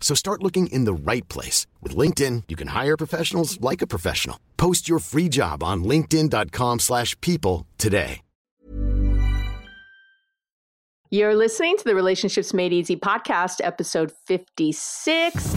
[0.00, 1.68] So start looking in the right place.
[1.80, 4.40] With LinkedIn, you can hire professionals like a professional.
[4.56, 8.22] Post your free job on linkedin.com slash people today.
[11.12, 15.56] You're listening to the Relationships Made Easy podcast, episode 56.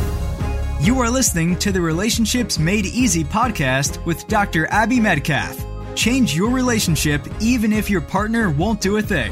[0.81, 4.65] You are listening to the Relationships Made Easy podcast with Dr.
[4.71, 5.63] Abby Medcalf.
[5.95, 9.31] Change your relationship even if your partner won't do a thing.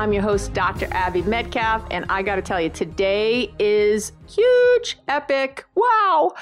[0.00, 0.88] I'm your host, Dr.
[0.92, 5.66] Abby Medcalf, and I got to tell you, today is huge, epic.
[5.74, 6.32] Wow.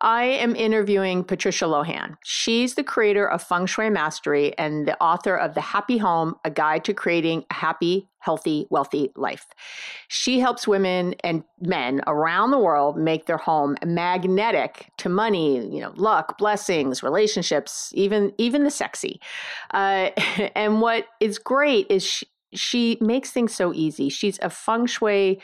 [0.00, 2.16] I am interviewing Patricia Lohan.
[2.24, 6.50] She's the creator of Feng Shui Mastery and the author of The Happy Home, a
[6.50, 9.46] guide to creating a happy, healthy, wealthy life.
[10.08, 15.80] She helps women and men around the world make their home magnetic to money, you
[15.80, 19.20] know, luck, blessings, relationships, even even the sexy.
[19.72, 20.10] Uh,
[20.56, 24.08] and what is great is she, she makes things so easy.
[24.08, 25.40] She's a feng shui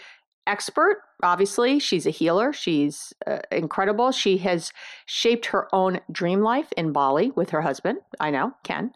[0.47, 1.03] expert.
[1.23, 2.53] Obviously, she's a healer.
[2.53, 4.13] She's uh, incredible.
[4.13, 4.73] She has
[5.07, 7.99] shaped her own dream life in Bali with her husband.
[8.19, 8.93] I know, Ken.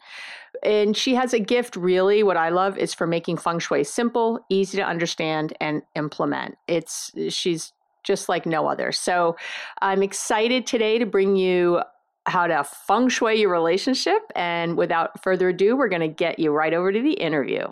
[0.63, 2.23] And she has a gift, really.
[2.23, 6.57] What I love is for making feng shui simple, easy to understand, and implement.
[6.67, 7.73] It's she's
[8.03, 8.91] just like no other.
[8.91, 9.35] So
[9.81, 11.81] I'm excited today to bring you
[12.25, 14.21] how to feng shui your relationship.
[14.35, 17.67] And without further ado, we're going to get you right over to the interview.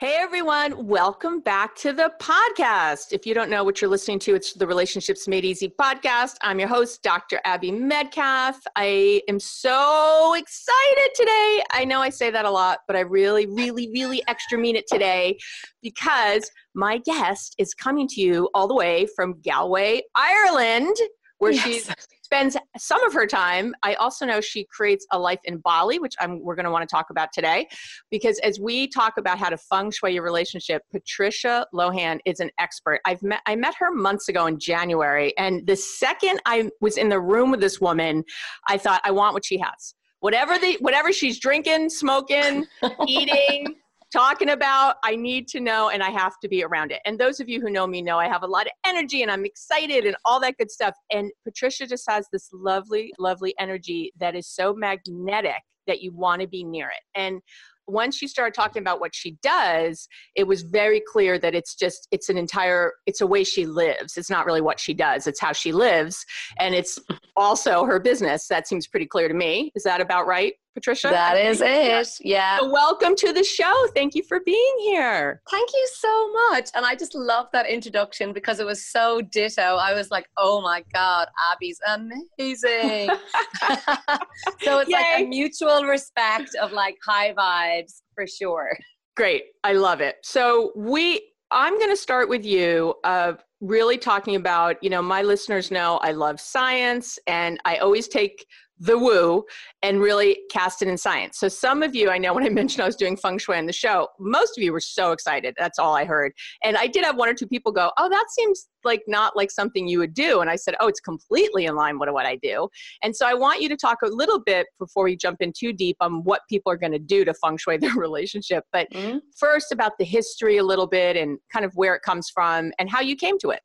[0.00, 3.12] Hey everyone, welcome back to the podcast.
[3.12, 6.36] If you don't know what you're listening to, it's the Relationships Made Easy podcast.
[6.40, 7.38] I'm your host, Dr.
[7.44, 8.54] Abby Medcalf.
[8.76, 11.62] I am so excited today.
[11.72, 14.86] I know I say that a lot, but I really, really, really extra mean it
[14.86, 15.36] today
[15.82, 20.96] because my guest is coming to you all the way from Galway, Ireland,
[21.40, 21.64] where yes.
[21.64, 21.90] she's
[22.22, 23.74] spends some of her time.
[23.82, 26.88] I also know she creates a life in Bali, which I'm, we're going to want
[26.88, 27.66] to talk about today,
[28.08, 32.50] because as we talk about how to feng shui your relationship, Patricia Lohan is an
[32.60, 33.00] expert.
[33.04, 37.08] I've met I met her months ago in January, and the second I was in
[37.08, 38.22] the room with this woman,
[38.68, 39.94] I thought I want what she has.
[40.20, 42.66] Whatever the whatever she's drinking, smoking,
[43.08, 43.74] eating
[44.12, 44.96] talking about.
[45.04, 47.00] I need to know and I have to be around it.
[47.04, 49.30] And those of you who know me know I have a lot of energy and
[49.30, 50.94] I'm excited and all that good stuff.
[51.10, 56.40] And Patricia just has this lovely, lovely energy that is so magnetic that you want
[56.42, 57.02] to be near it.
[57.14, 57.40] And
[57.86, 62.06] once she started talking about what she does it was very clear that it's just
[62.10, 65.40] it's an entire it's a way she lives it's not really what she does it's
[65.40, 66.24] how she lives
[66.58, 66.98] and it's
[67.36, 71.08] also her business that seems pretty clear to me is that about right Patricia?
[71.08, 72.08] That is it.
[72.20, 72.58] Yeah.
[72.58, 73.72] So welcome to the show.
[73.94, 75.42] Thank you for being here.
[75.50, 76.70] Thank you so much.
[76.74, 79.76] And I just love that introduction because it was so ditto.
[79.76, 83.08] I was like, oh my God, Abby's amazing.
[84.60, 84.96] so it's Yay.
[84.96, 88.76] like a mutual respect of like high vibes for sure.
[89.16, 89.44] Great.
[89.64, 90.16] I love it.
[90.22, 91.20] So we
[91.52, 95.98] I'm going to start with you of really talking about, you know, my listeners know
[95.98, 98.46] I love science and I always take
[98.80, 99.44] the woo
[99.82, 101.38] and really cast it in science.
[101.38, 103.66] So some of you, I know when I mentioned I was doing feng shui on
[103.66, 105.54] the show, most of you were so excited.
[105.58, 106.32] That's all I heard.
[106.64, 109.50] And I did have one or two people go, "Oh, that seems like not like
[109.50, 112.36] something you would do." And I said, "Oh, it's completely in line with what I
[112.36, 112.68] do."
[113.02, 115.72] And so I want you to talk a little bit before we jump in too
[115.72, 118.64] deep on what people are going to do to feng shui their relationship.
[118.72, 119.18] But mm-hmm.
[119.38, 122.90] first about the history a little bit and kind of where it comes from and
[122.90, 123.60] how you came to it.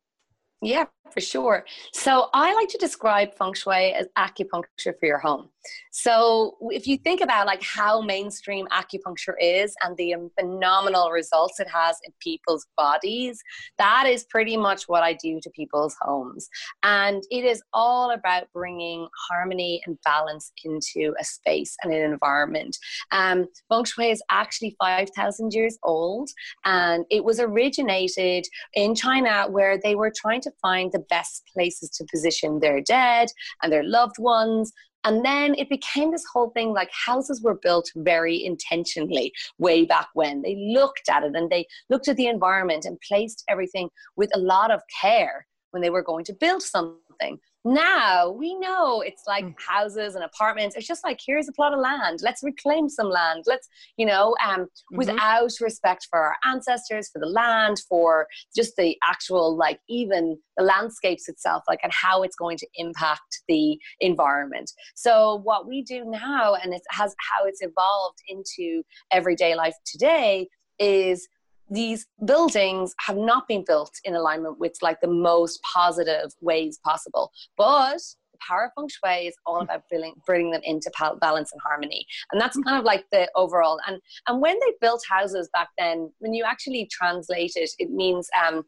[0.62, 1.64] Yeah, for sure.
[1.92, 5.50] So I like to describe feng shui as acupuncture for your home.
[5.90, 11.68] So if you think about like how mainstream acupuncture is and the phenomenal results it
[11.68, 13.42] has in people's bodies,
[13.78, 16.48] that is pretty much what I do to people's homes.
[16.82, 22.76] And it is all about bringing harmony and balance into a space and an environment.
[23.12, 26.30] Um, feng Shui is actually 5,000 years old
[26.64, 31.90] and it was originated in China where they were trying to find the best places
[31.90, 33.28] to position their dead
[33.62, 34.72] and their loved ones
[35.06, 40.08] and then it became this whole thing like houses were built very intentionally way back
[40.14, 40.42] when.
[40.42, 44.40] They looked at it and they looked at the environment and placed everything with a
[44.40, 47.38] lot of care when they were going to build something.
[47.66, 49.54] Now we know it's like mm.
[49.58, 50.76] houses and apartments.
[50.76, 52.20] It's just like here's a plot of land.
[52.22, 53.42] Let's reclaim some land.
[53.48, 54.96] Let's, you know, um, mm-hmm.
[54.96, 60.62] without respect for our ancestors, for the land, for just the actual like even the
[60.62, 64.70] landscapes itself, like and how it's going to impact the environment.
[64.94, 70.46] So what we do now, and it has how it's evolved into everyday life today,
[70.78, 71.26] is
[71.70, 77.32] these buildings have not been built in alignment with like the most positive ways possible
[77.56, 78.00] but
[78.36, 80.90] the power of feng shui is all about bringing, bringing them into
[81.20, 82.06] balance and harmony.
[82.32, 86.10] And that's kind of like the overall and and when they built houses back then
[86.18, 88.64] when you actually translate it it means um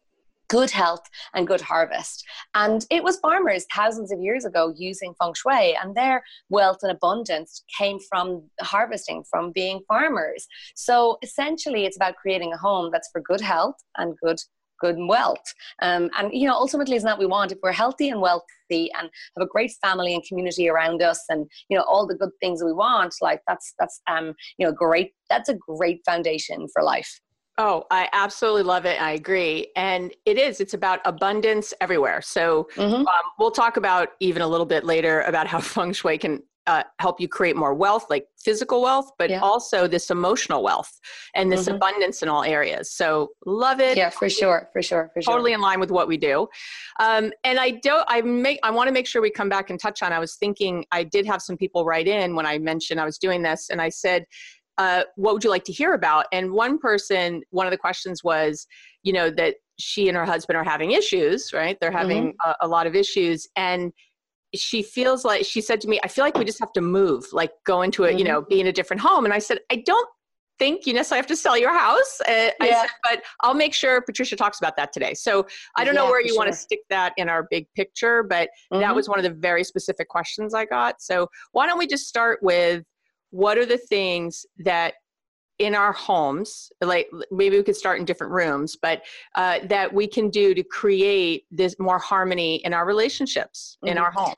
[0.48, 1.02] good health
[1.34, 2.24] and good harvest.
[2.54, 6.92] And it was farmers thousands of years ago using feng shui, and their wealth and
[6.92, 10.46] abundance came from harvesting, from being farmers.
[10.74, 14.38] So essentially, it's about creating a home that's for good health and good
[14.80, 15.54] good wealth.
[15.82, 17.52] Um, and you know, ultimately, isn't that we want?
[17.52, 21.46] If we're healthy and wealthy and have a great family and community around us, and
[21.68, 25.12] you know, all the good things we want, like that's that's um, you know, great.
[25.28, 27.20] That's a great foundation for life.
[27.58, 29.02] Oh, I absolutely love it.
[29.02, 29.66] I agree.
[29.74, 32.22] And it is, it's about abundance everywhere.
[32.22, 32.94] So mm-hmm.
[32.94, 33.06] um,
[33.38, 37.18] we'll talk about even a little bit later about how feng shui can uh, help
[37.18, 39.40] you create more wealth, like physical wealth, but yeah.
[39.40, 41.00] also this emotional wealth
[41.34, 41.76] and this mm-hmm.
[41.76, 42.92] abundance in all areas.
[42.92, 43.96] So love it.
[43.96, 45.32] Yeah, for sure, for sure, for sure.
[45.32, 46.46] Totally in line with what we do.
[47.00, 48.04] Um, and I don't.
[48.06, 48.60] I make.
[48.62, 50.12] I want to make sure we come back and touch on.
[50.12, 53.16] I was thinking I did have some people write in when I mentioned I was
[53.16, 54.26] doing this, and I said,
[54.78, 56.26] uh, what would you like to hear about?
[56.32, 58.66] And one person, one of the questions was,
[59.02, 61.76] you know, that she and her husband are having issues, right?
[61.80, 62.50] They're having mm-hmm.
[62.50, 63.46] a, a, lot of issues.
[63.56, 63.92] And
[64.54, 67.26] she feels like, she said to me, I feel like we just have to move,
[67.32, 68.18] like go into a, mm-hmm.
[68.18, 69.24] you know, be in a different home.
[69.24, 70.08] And I said, I don't
[70.58, 72.20] think you necessarily have to sell your house.
[72.28, 72.52] Uh, yeah.
[72.60, 75.14] I said, but I'll make sure Patricia talks about that today.
[75.14, 75.46] So
[75.76, 76.38] I don't yeah, know where you sure.
[76.38, 78.80] want to stick that in our big picture, but mm-hmm.
[78.80, 81.00] that was one of the very specific questions I got.
[81.00, 82.84] So why don't we just start with
[83.30, 84.94] what are the things that
[85.58, 89.02] in our homes like maybe we could start in different rooms but
[89.34, 93.92] uh, that we can do to create this more harmony in our relationships mm-hmm.
[93.92, 94.34] in our home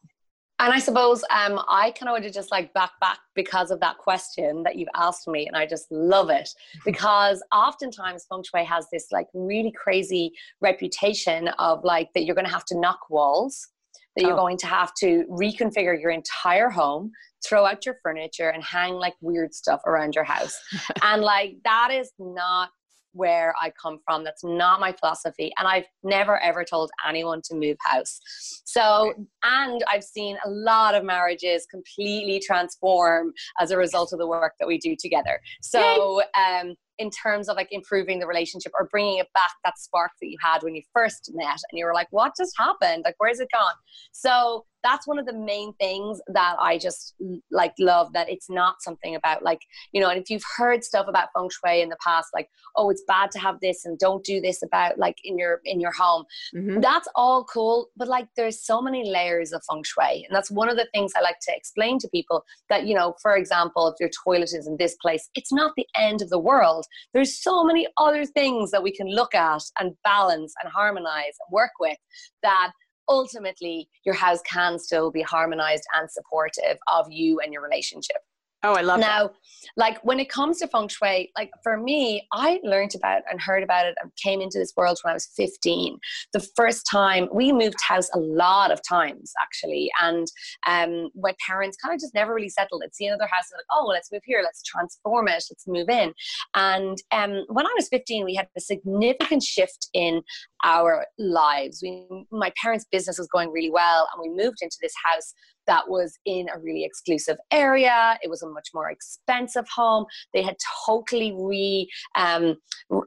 [0.61, 3.81] and I suppose um, I kind of want to just like back back because of
[3.81, 6.51] that question that you've asked me, and I just love it
[6.85, 12.47] because oftentimes feng shui has this like really crazy reputation of like that you're going
[12.47, 13.69] to have to knock walls,
[14.17, 14.37] that you're oh.
[14.37, 17.13] going to have to reconfigure your entire home
[17.47, 20.59] throw out your furniture and hang like weird stuff around your house.
[21.03, 22.71] and like that is not
[23.13, 24.23] where I come from.
[24.23, 25.53] That's not my philosophy.
[25.59, 28.21] And I've never ever told anyone to move house.
[28.65, 29.13] So,
[29.43, 34.53] and I've seen a lot of marriages completely transform as a result of the work
[34.61, 35.41] that we do together.
[35.61, 40.13] So, um, in terms of like improving the relationship or bringing it back that spark
[40.21, 43.15] that you had when you first met and you were like what just happened like
[43.19, 43.75] where's it gone
[44.13, 47.15] so that's one of the main things that I just
[47.51, 49.61] like love that it's not something about like,
[49.93, 52.91] you know, and if you've heard stuff about feng shui in the past, like, oh,
[52.91, 55.93] it's bad to have this and don't do this about like in your in your
[55.93, 56.25] home.
[56.55, 56.81] Mm-hmm.
[56.81, 57.89] That's all cool.
[57.97, 60.25] But like there's so many layers of feng shui.
[60.29, 63.15] And that's one of the things I like to explain to people that, you know,
[63.21, 66.39] for example, if your toilet is in this place, it's not the end of the
[66.39, 66.87] world.
[67.13, 71.53] There's so many other things that we can look at and balance and harmonize and
[71.53, 71.99] work with
[72.43, 72.73] that
[73.09, 78.19] ultimately your house can still be harmonized and supportive of you and your relationship.
[78.63, 79.03] Oh, I love it.
[79.03, 79.35] now, that.
[79.77, 83.63] like when it comes to feng shui, like for me, I learned about and heard
[83.63, 85.99] about it and came into this world when I was 15.
[86.33, 90.27] The first time we moved house a lot of times actually, and
[90.67, 92.83] um, my parents kind of just never really settled.
[92.83, 95.67] They'd see another house and like, oh, well, let's move here, let's transform it, let's
[95.67, 96.13] move in.
[96.55, 100.23] And um, when I was 15, we had a significant shift in
[100.65, 101.81] our lives.
[101.83, 105.35] We, my parents' business was going really well, and we moved into this house
[105.67, 108.19] that was in a really exclusive area.
[108.23, 110.05] It was a much more expensive home.
[110.35, 112.57] They had totally re um,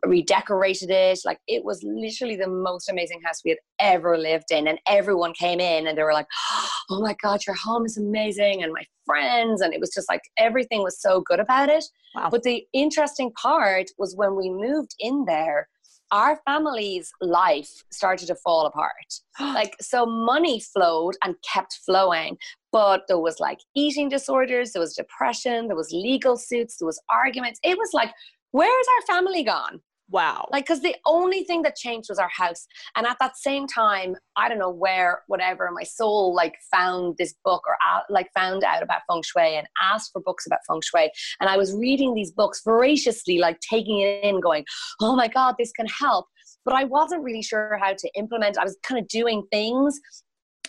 [0.05, 1.19] redecorated it.
[1.25, 4.67] Like it was literally the most amazing house we had ever lived in.
[4.67, 6.27] And everyone came in and they were like,
[6.89, 10.22] "Oh my god, your home is amazing!" And my friends, and it was just like
[10.38, 11.83] everything was so good about it.
[12.15, 12.29] Wow.
[12.31, 15.67] But the interesting part was when we moved in there
[16.12, 18.91] our family's life started to fall apart.
[19.39, 22.38] like, so money flowed and kept flowing,
[22.72, 27.01] but there was like eating disorders, there was depression, there was legal suits, there was
[27.12, 27.60] arguments.
[27.63, 28.12] It was like,
[28.51, 29.81] where's our family gone?
[30.13, 30.48] Wow.
[30.51, 32.67] Like, because the only thing that changed was our house.
[32.96, 37.34] And at that same time, I don't know where, whatever, my soul like found this
[37.43, 40.82] book or uh, like found out about feng shui and asked for books about feng
[40.82, 41.12] shui.
[41.41, 44.65] And I was reading these books voraciously, like taking it in, going,
[45.01, 46.27] oh my God, this can help.
[46.63, 48.60] But I wasn't really sure how to implement.
[48.60, 50.00] I was kind of doing things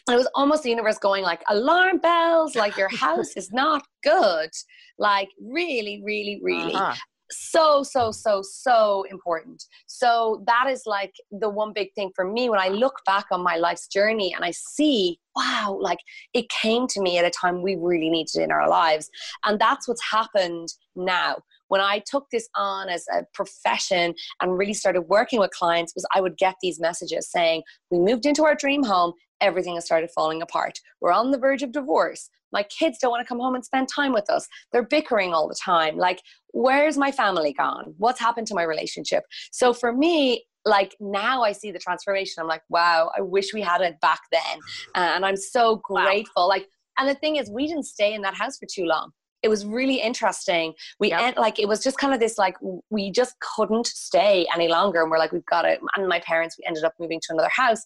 [0.06, 3.82] and it was almost the universe going like alarm bells like your house is not
[4.02, 4.50] good
[4.98, 6.94] like really really really uh-huh
[7.30, 9.64] so so so so important.
[9.86, 13.42] So that is like the one big thing for me when i look back on
[13.42, 15.98] my life's journey and i see wow like
[16.32, 19.10] it came to me at a time we really needed in our lives.
[19.44, 21.36] And that's what's happened now.
[21.68, 26.06] When i took this on as a profession and really started working with clients was
[26.14, 30.10] i would get these messages saying we moved into our dream home everything has started
[30.14, 33.56] falling apart we're on the verge of divorce my kids don't want to come home
[33.56, 34.46] and spend time with us.
[34.72, 35.98] They're bickering all the time.
[35.98, 36.22] Like,
[36.52, 37.94] where's my family gone?
[37.98, 39.24] What's happened to my relationship?
[39.50, 42.40] So for me, like now I see the transformation.
[42.40, 44.60] I'm like, wow, I wish we had it back then.
[44.94, 46.44] And I'm so grateful.
[46.44, 46.48] Wow.
[46.48, 49.10] Like, and the thing is, we didn't stay in that house for too long.
[49.42, 50.72] It was really interesting.
[51.00, 51.20] We yep.
[51.20, 52.56] end, like it was just kind of this like
[52.88, 55.80] we just couldn't stay any longer, and we're like we've got it.
[55.96, 57.82] And my parents, we ended up moving to another house,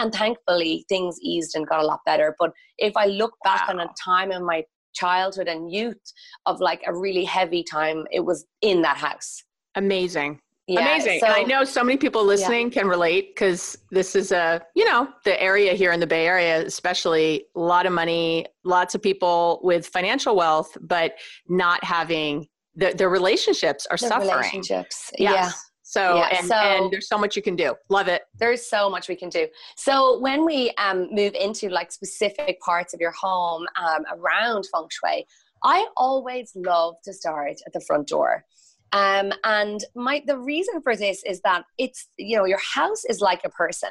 [0.00, 2.34] and thankfully, things eased and got a lot better.
[2.38, 3.74] But if I look back wow.
[3.74, 4.64] on a time in my
[4.94, 6.00] childhood and youth
[6.46, 9.44] of like a really heavy time, it was in that house.
[9.74, 10.40] Amazing.
[10.66, 11.20] Yeah, Amazing.
[11.20, 12.80] So, and I know so many people listening yeah.
[12.80, 16.64] can relate because this is a, you know, the area here in the Bay Area,
[16.64, 21.14] especially a lot of money, lots of people with financial wealth, but
[21.48, 24.30] not having the, their relationships are the suffering.
[24.30, 25.10] Relationships.
[25.18, 25.34] Yes.
[25.34, 25.50] Yeah.
[25.90, 27.74] So, yeah, and, so and there's so much you can do.
[27.88, 28.22] Love it.
[28.38, 29.48] There's so much we can do.
[29.76, 34.86] So when we um, move into like specific parts of your home um, around feng
[34.88, 35.26] shui,
[35.64, 38.44] I always love to start at the front door.
[38.92, 43.20] Um, and my the reason for this is that it's you know your house is
[43.20, 43.90] like a person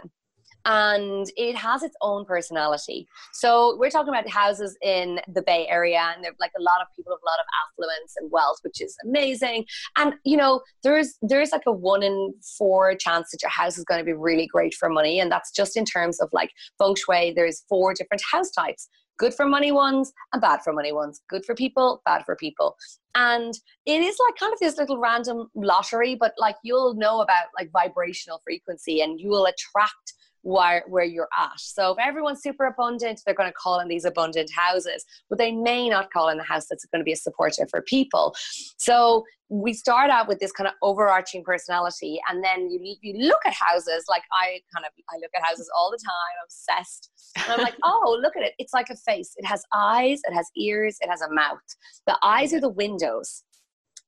[0.66, 3.08] and it has its own personality.
[3.34, 6.88] So we're talking about houses in the Bay Area, and there's like a lot of
[6.96, 9.66] people have a lot of affluence and wealth, which is amazing.
[9.98, 13.86] And you know, there's there's like a one in four chance that your house is
[13.86, 16.96] going to be really great for money, and that's just in terms of like feng
[16.96, 17.34] shui.
[17.36, 18.90] There's four different house types
[19.20, 21.22] good for money ones and bad for money ones.
[21.30, 22.76] Good for people, bad for people.
[23.14, 23.54] And
[23.86, 27.70] it is like kind of this little random lottery, but like you'll know about like
[27.72, 31.60] vibrational frequency and you will attract where, where you're at.
[31.60, 35.52] So if everyone's super abundant, they're going to call in these abundant houses, but they
[35.52, 38.36] may not call in the house that's going to be a supporter for people.
[38.78, 43.40] So we start out with this kind of overarching personality, and then you, you look
[43.46, 47.10] at houses like I kind of I look at houses all the time, obsessed.
[47.36, 48.54] And I'm like, oh, look at it.
[48.60, 49.34] It's like a face.
[49.38, 51.58] It has eyes, it has ears, it has a mouth.
[52.06, 53.44] The eyes are the windows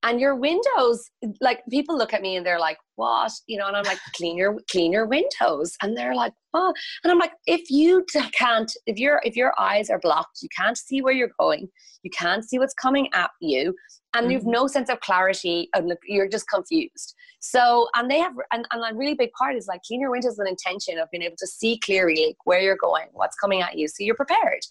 [0.03, 3.31] and your windows like people look at me and they're like what?
[3.47, 5.75] You know and i'm like clean your clean your windows.
[5.81, 9.89] And they're like oh and i'm like if you can't if your if your eyes
[9.89, 11.69] are blocked you can't see where you're going.
[12.03, 13.75] You can't see what's coming at you.
[14.13, 14.31] And mm-hmm.
[14.31, 17.15] you've no sense of clarity and you're just confused.
[17.39, 20.35] So and they have and, and a really big part is like clean your windows
[20.37, 23.77] with an intention of being able to see clearly where you're going what's coming at
[23.77, 24.61] you so you're prepared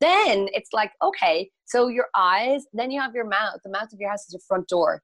[0.00, 3.60] then it's like, okay, so your eyes, then you have your mouth.
[3.64, 5.02] The mouth of your house is your front door.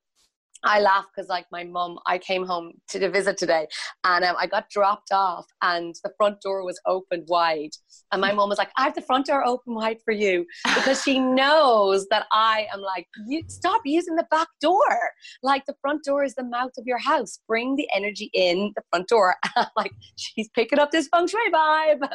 [0.65, 3.67] I laugh because like my mum, I came home to the visit today
[4.05, 7.71] and um, I got dropped off and the front door was opened wide.
[8.13, 11.03] And my mum was like, I have the front door open wide for you because
[11.03, 14.99] she knows that I am like, you stop using the back door.
[15.43, 17.41] Like the front door is the mouth of your house.
[17.47, 19.37] Bring the energy in the front door.
[19.77, 22.09] like she's picking up this feng shui vibe.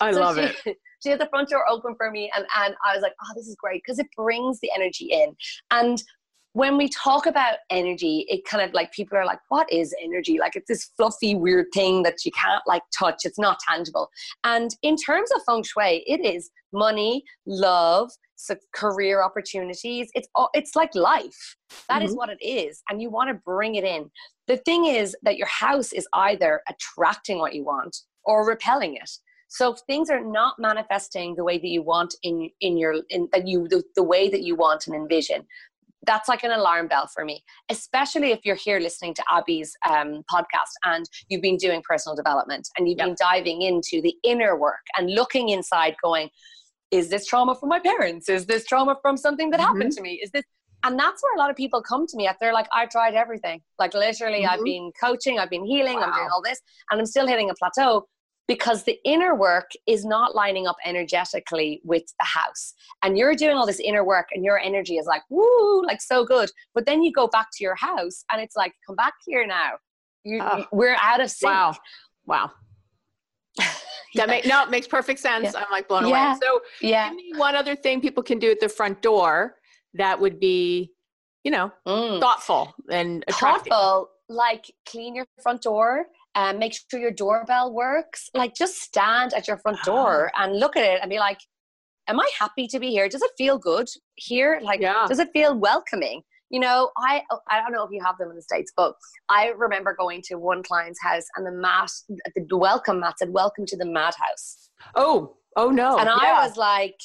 [0.00, 2.74] I so love she, it she had the front door open for me and, and
[2.84, 5.36] I was like, oh, this is great because it brings the energy in.
[5.70, 6.02] And
[6.58, 10.40] when we talk about energy, it kind of like people are like, what is energy?
[10.40, 13.20] Like it's this fluffy, weird thing that you can't like touch.
[13.24, 14.10] It's not tangible.
[14.42, 20.10] And in terms of feng shui, it is money, love, so career opportunities.
[20.16, 21.56] It's it's like life.
[21.88, 22.06] That mm-hmm.
[22.06, 24.10] is what it is, and you want to bring it in.
[24.48, 29.10] The thing is that your house is either attracting what you want or repelling it.
[29.48, 33.28] So if things are not manifesting the way that you want in in your in
[33.32, 35.46] that you the, the way that you want and envision,
[36.08, 40.24] that's like an alarm bell for me, especially if you're here listening to Abby's um,
[40.32, 43.08] podcast and you've been doing personal development and you've yep.
[43.08, 46.30] been diving into the inner work and looking inside, going,
[46.90, 48.30] is this trauma from my parents?
[48.30, 49.66] Is this trauma from something that mm-hmm.
[49.66, 50.18] happened to me?
[50.22, 50.44] Is this
[50.84, 53.14] and that's where a lot of people come to me at they're like i tried
[53.14, 54.54] everything like literally mm-hmm.
[54.54, 56.04] i've been coaching i've been healing wow.
[56.04, 56.60] i'm doing all this
[56.92, 58.06] and i'm still hitting a plateau
[58.48, 62.72] because the inner work is not lining up energetically with the house.
[63.02, 66.24] And you're doing all this inner work and your energy is like, woo, like so
[66.24, 66.50] good.
[66.74, 69.72] But then you go back to your house and it's like, come back here now.
[70.24, 70.64] You, oh.
[70.72, 71.52] We're out of sync.
[71.52, 71.76] Wow.
[72.26, 72.50] Wow.
[74.14, 75.52] that make, no, it makes perfect sense.
[75.52, 75.60] Yeah.
[75.60, 76.30] I'm like blown yeah.
[76.30, 76.38] away.
[76.42, 77.08] So yeah.
[77.10, 79.56] give me one other thing people can do at the front door
[79.94, 80.90] that would be,
[81.44, 82.18] you know, mm.
[82.18, 83.70] thoughtful and attractive.
[83.70, 86.06] Thoughtful, like clean your front door
[86.38, 88.30] um, make sure your doorbell works.
[88.32, 91.40] Like just stand at your front door and look at it and be like,
[92.06, 93.08] am I happy to be here?
[93.08, 94.60] Does it feel good here?
[94.62, 95.06] Like, yeah.
[95.08, 96.22] does it feel welcoming?
[96.50, 98.94] You know, I I don't know if you have them in the states, but
[99.28, 101.90] I remember going to one client's house and the mat,
[102.36, 105.98] the welcome mat said "Welcome to the madhouse." Oh, oh no!
[105.98, 106.16] And yeah.
[106.16, 106.98] I was like,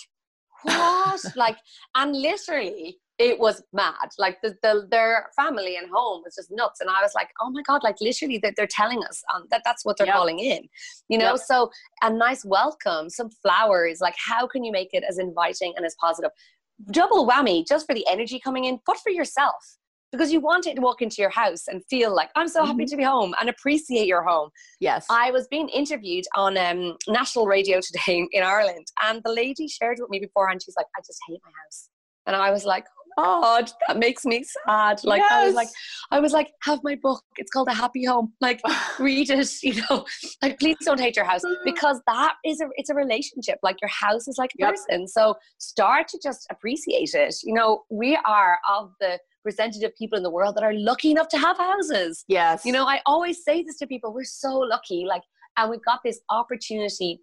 [0.62, 1.26] what?
[1.36, 1.58] like,
[1.96, 4.10] and literally, it was mad.
[4.18, 6.82] Like the, the, their family and home was just nuts.
[6.82, 9.62] And I was like, oh my God, like literally they're, they're telling us um, that
[9.64, 10.16] that's what they're yep.
[10.16, 10.68] calling in,
[11.10, 11.32] you know?
[11.32, 11.42] Yep.
[11.46, 11.70] So
[12.02, 15.96] a nice welcome, some flowers, like how can you make it as inviting and as
[16.02, 16.32] positive?
[16.92, 19.78] Double whammy just for the energy coming in, but for yourself
[20.14, 22.72] because you want it to walk into your house and feel like I'm so mm-hmm.
[22.72, 24.50] happy to be home and appreciate your home.
[24.80, 25.08] Yes.
[25.10, 29.98] I was being interviewed on um, national radio today in Ireland, and the lady shared
[30.00, 30.62] with me beforehand.
[30.64, 31.90] She's like, "I just hate my house,"
[32.28, 32.86] and I was like,
[33.18, 33.42] Oh.
[33.42, 35.04] God, that makes me sad.
[35.04, 35.32] Like yes.
[35.32, 35.68] I was like,
[36.12, 37.24] I was like, have my book.
[37.38, 38.34] It's called A Happy Home.
[38.42, 38.62] Like
[39.00, 40.06] read it, you know.
[40.42, 43.60] Like please don't hate your house because that is a it's a relationship.
[43.64, 44.72] Like your house is like a yep.
[44.72, 45.08] person.
[45.08, 47.36] So start to just appreciate it.
[47.44, 51.12] You know, we are of the percentage of people in the world that are lucky
[51.12, 52.24] enough to have houses.
[52.28, 52.66] Yes.
[52.66, 55.06] You know, I always say this to people, we're so lucky.
[55.08, 55.24] Like,
[55.58, 57.20] and we've got this opportunity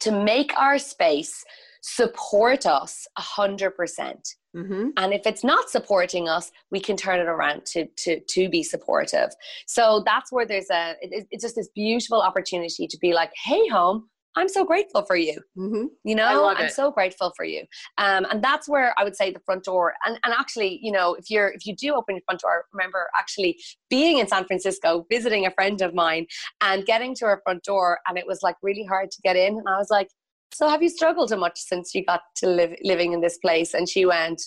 [0.00, 1.44] to make our space
[1.82, 4.90] support us a hundred percent Mm-hmm.
[4.96, 8.62] And if it's not supporting us, we can turn it around to to to be
[8.62, 9.30] supportive.
[9.66, 13.66] So that's where there's a it, it's just this beautiful opportunity to be like, hey,
[13.68, 14.08] home.
[14.36, 15.40] I'm so grateful for you.
[15.56, 15.84] Mm-hmm.
[16.02, 16.72] You know, I'm it.
[16.72, 17.60] so grateful for you.
[17.98, 19.94] Um, and that's where I would say the front door.
[20.04, 23.06] And, and actually, you know, if you're if you do open your front door, remember
[23.16, 26.26] actually being in San Francisco, visiting a friend of mine,
[26.60, 29.56] and getting to her front door, and it was like really hard to get in.
[29.56, 30.08] And I was like,
[30.52, 33.74] so have you struggled much since you got to live living in this place?
[33.74, 34.40] And she went,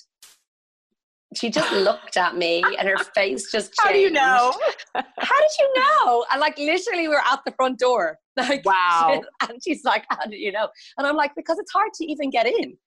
[1.35, 3.79] she just looked at me and her face just changed.
[3.79, 4.53] How do you know?
[4.95, 6.25] How did you know?
[6.31, 8.19] And like literally we are at the front door.
[8.37, 9.19] Like wow.
[9.49, 10.69] and she's like, How did you know?
[10.99, 12.77] And I'm like, because it's hard to even get in.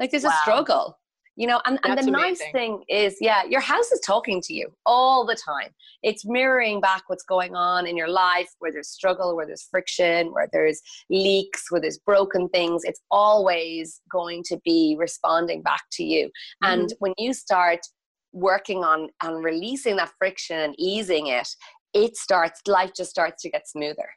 [0.00, 0.30] Like there's wow.
[0.30, 0.98] a struggle
[1.36, 2.12] you know and, and the amazing.
[2.12, 5.68] nice thing is yeah your house is talking to you all the time
[6.02, 10.32] it's mirroring back what's going on in your life where there's struggle where there's friction
[10.32, 16.04] where there's leaks where there's broken things it's always going to be responding back to
[16.04, 16.72] you mm-hmm.
[16.72, 17.80] and when you start
[18.32, 21.48] working on and releasing that friction and easing it
[21.92, 24.08] it starts life just starts to get smoother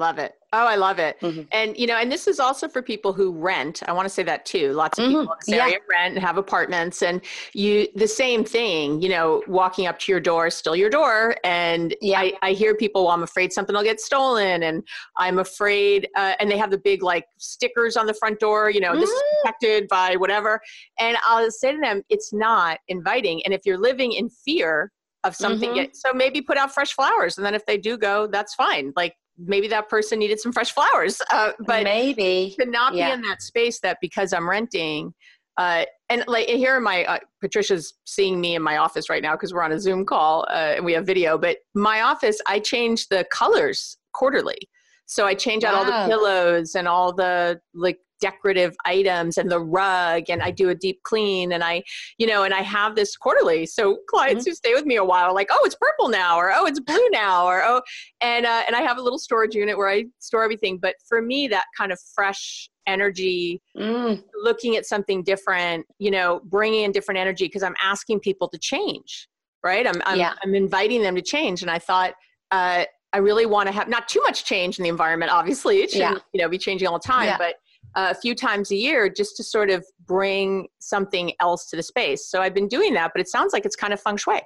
[0.00, 0.32] Love it.
[0.54, 1.20] Oh, I love it.
[1.20, 1.42] Mm-hmm.
[1.52, 3.82] And you know, and this is also for people who rent.
[3.86, 4.72] I want to say that too.
[4.72, 5.20] Lots of mm-hmm.
[5.20, 5.98] people in this area yeah.
[5.98, 7.20] rent and have apartments and
[7.52, 11.36] you the same thing, you know, walking up to your door, still your door.
[11.44, 12.18] And yeah.
[12.18, 14.82] I, I hear people, well, I'm afraid something will get stolen and
[15.18, 18.80] I'm afraid uh, and they have the big like stickers on the front door, you
[18.80, 19.00] know, mm-hmm.
[19.00, 19.48] this is mm-hmm.
[19.48, 20.62] protected by whatever.
[20.98, 23.44] And I'll say to them, it's not inviting.
[23.44, 24.92] And if you're living in fear
[25.24, 25.90] of something mm-hmm.
[25.92, 29.14] so maybe put out fresh flowers and then if they do go that's fine like
[29.44, 31.20] maybe that person needed some fresh flowers.
[31.30, 33.08] Uh, but maybe to not yeah.
[33.08, 35.14] be in that space that because I'm renting,
[35.56, 39.32] uh, and like here in my uh, Patricia's seeing me in my office right now
[39.32, 41.36] because we're on a Zoom call uh, and we have video.
[41.36, 44.58] But my office, I change the colors quarterly,
[45.06, 45.78] so I change out wow.
[45.80, 50.68] all the pillows and all the like decorative items and the rug and I do
[50.68, 51.82] a deep clean and I,
[52.18, 53.66] you know, and I have this quarterly.
[53.66, 54.50] So clients mm-hmm.
[54.50, 57.08] who stay with me a while like, oh, it's purple now or oh, it's blue
[57.10, 57.82] now or oh,
[58.20, 60.78] and uh, and I have a little storage unit where I store everything.
[60.78, 64.22] But for me, that kind of fresh energy, mm.
[64.42, 68.58] looking at something different, you know, bringing in different energy because I'm asking people to
[68.58, 69.28] change,
[69.64, 69.86] right?
[69.86, 70.34] I'm I'm, yeah.
[70.44, 72.14] I'm inviting them to change, and I thought.
[72.50, 75.32] Uh, I really want to have not too much change in the environment.
[75.32, 76.22] Obviously, it shouldn't yeah.
[76.32, 77.38] you know be changing all the time, yeah.
[77.38, 77.56] but
[77.94, 82.26] a few times a year just to sort of bring something else to the space.
[82.26, 84.40] So I've been doing that, but it sounds like it's kind of feng shui.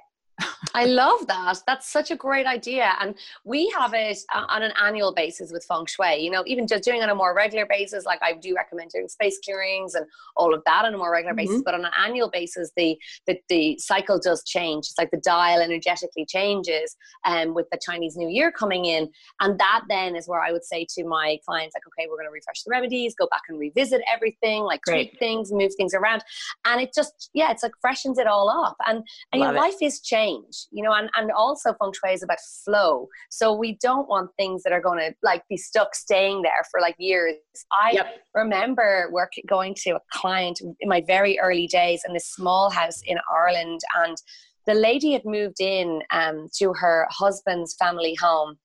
[0.73, 1.57] I love that.
[1.67, 2.93] That's such a great idea.
[2.99, 6.17] And we have it uh, on an annual basis with feng shui.
[6.17, 8.91] You know, even just doing it on a more regular basis, like I do recommend
[8.91, 11.47] doing space clearings and all of that on a more regular mm-hmm.
[11.47, 11.61] basis.
[11.63, 12.97] But on an annual basis, the,
[13.27, 14.85] the the cycle does change.
[14.85, 19.09] It's like the dial energetically changes um, with the Chinese New Year coming in.
[19.41, 22.27] And that then is where I would say to my clients, like, okay, we're going
[22.27, 25.09] to refresh the remedies, go back and revisit everything, like great.
[25.09, 26.23] tweak things, move things around.
[26.65, 28.77] And it just, yeah, it's like freshens it all up.
[28.87, 32.23] And, and your life is changed change, you know, and, and also feng shui is
[32.23, 33.07] about flow.
[33.29, 36.79] So we don't want things that are going to like be stuck staying there for
[36.81, 37.35] like years.
[37.71, 38.07] I yep.
[38.33, 43.01] remember work going to a client in my very early days in this small house
[43.05, 44.17] in Ireland and
[44.65, 48.57] the lady had moved in um, to her husband's family home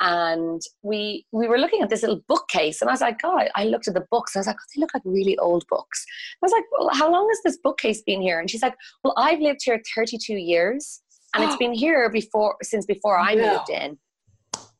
[0.00, 3.64] and we we were looking at this little bookcase and i was like god i
[3.64, 6.04] looked at the books and i was like oh, they look like really old books
[6.40, 9.14] i was like well how long has this bookcase been here and she's like well
[9.16, 11.00] i've lived here 32 years
[11.34, 13.52] and it's been here before since before i no.
[13.52, 13.98] moved in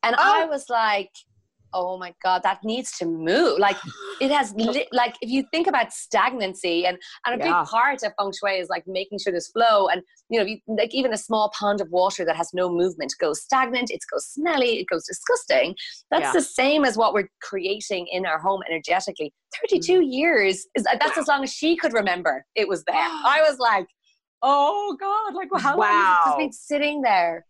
[0.03, 0.41] and oh.
[0.41, 1.11] i was like
[1.73, 3.77] oh my god that needs to move like
[4.21, 7.61] it has li- like if you think about stagnancy and and a yeah.
[7.61, 10.57] big part of feng shui is like making sure there's flow and you know you,
[10.67, 14.25] like even a small pond of water that has no movement goes stagnant it goes
[14.25, 15.75] smelly it goes disgusting
[16.11, 16.33] that's yeah.
[16.33, 20.05] the same as what we're creating in our home energetically 32 mm.
[20.09, 23.87] years is that's as long as she could remember it was there i was like
[24.41, 25.85] oh god like well, how wow.
[25.85, 27.45] long has it just been sitting there?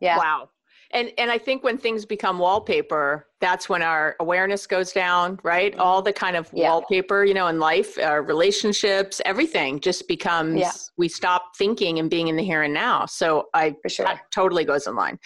[0.00, 0.18] Yeah.
[0.18, 0.48] Wow.
[0.94, 5.72] And and i think when things become wallpaper that's when our awareness goes down right?
[5.72, 5.80] Mm-hmm.
[5.80, 6.68] All the kind of yeah.
[6.68, 10.72] wallpaper you know in life our relationships everything just becomes yeah.
[10.98, 13.06] we stop thinking and being in the here and now.
[13.06, 14.20] So i For sure.
[14.34, 15.18] totally goes in line.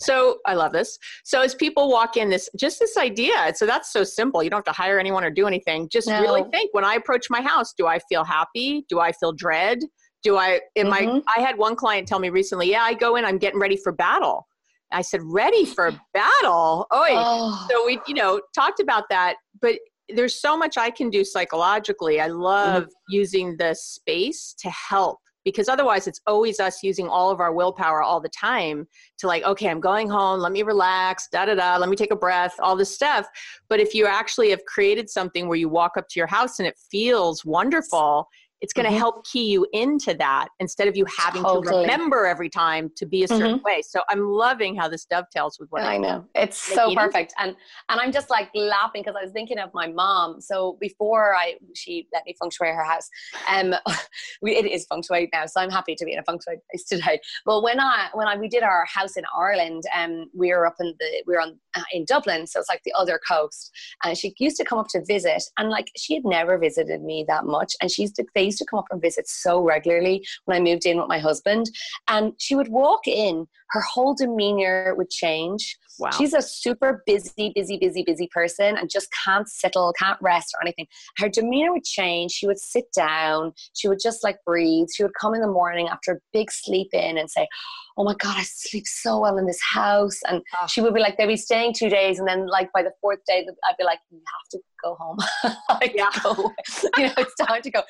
[0.00, 0.98] So i love this.
[1.24, 4.42] So as people walk in this just this idea so that's so simple.
[4.42, 5.88] You don't have to hire anyone or do anything.
[5.90, 6.20] Just no.
[6.20, 8.84] really think when i approach my house do i feel happy?
[8.88, 9.80] Do i feel dread
[10.22, 11.18] do i am mm-hmm.
[11.28, 13.76] i i had one client tell me recently yeah i go in i'm getting ready
[13.76, 14.46] for battle
[14.90, 16.86] I said, ready for battle.
[16.94, 17.10] Oy.
[17.10, 17.66] Oh.
[17.70, 19.78] So we, you know, talked about that, but
[20.08, 22.20] there's so much I can do psychologically.
[22.20, 22.92] I love mm-hmm.
[23.08, 28.02] using the space to help because otherwise it's always us using all of our willpower
[28.02, 28.86] all the time
[29.18, 32.12] to like okay i'm going home let me relax da da da let me take
[32.12, 33.26] a breath all this stuff
[33.68, 36.68] but if you actually have created something where you walk up to your house and
[36.68, 38.28] it feels wonderful
[38.60, 38.98] it's going to mm-hmm.
[38.98, 41.72] help key you into that instead of you having totally.
[41.72, 43.64] to remember every time to be a certain mm-hmm.
[43.64, 43.82] way.
[43.82, 46.24] So I'm loving how this dovetails with what I, know.
[46.34, 47.54] It's so perfect, and
[47.88, 50.40] and I'm just like laughing because I was thinking of my mom.
[50.40, 53.08] So before I she let me feng shui her house,
[53.48, 53.74] um,
[54.42, 55.46] we, it is feng shui now.
[55.46, 57.20] So I'm happy to be in a feng shui place today.
[57.44, 60.76] But when I when I we did our house in Ireland, um, we were up
[60.80, 63.70] in the we were on uh, in Dublin, so it's like the other coast,
[64.04, 67.24] and she used to come up to visit, and like she had never visited me
[67.28, 70.26] that much, and she used to they used to come up and visit so regularly
[70.44, 71.70] when I moved in with my husband.
[72.08, 75.76] And she would walk in, her whole demeanor would change.
[75.98, 76.10] Wow.
[76.16, 80.62] She's a super busy, busy, busy, busy person and just can't settle, can't rest or
[80.62, 80.86] anything.
[81.16, 82.32] Her demeanor would change.
[82.32, 83.52] She would sit down.
[83.74, 84.86] She would just like breathe.
[84.94, 87.48] She would come in the morning after a big sleep in and say,
[87.96, 90.20] Oh my God, I sleep so well in this house.
[90.28, 90.68] And oh.
[90.68, 92.20] she would be like, they'd be staying two days.
[92.20, 95.18] And then, like, by the fourth day, I'd be like, You have to go home.
[95.68, 96.10] like, yeah.
[96.22, 96.34] go.
[96.96, 97.82] you know, it's time to go.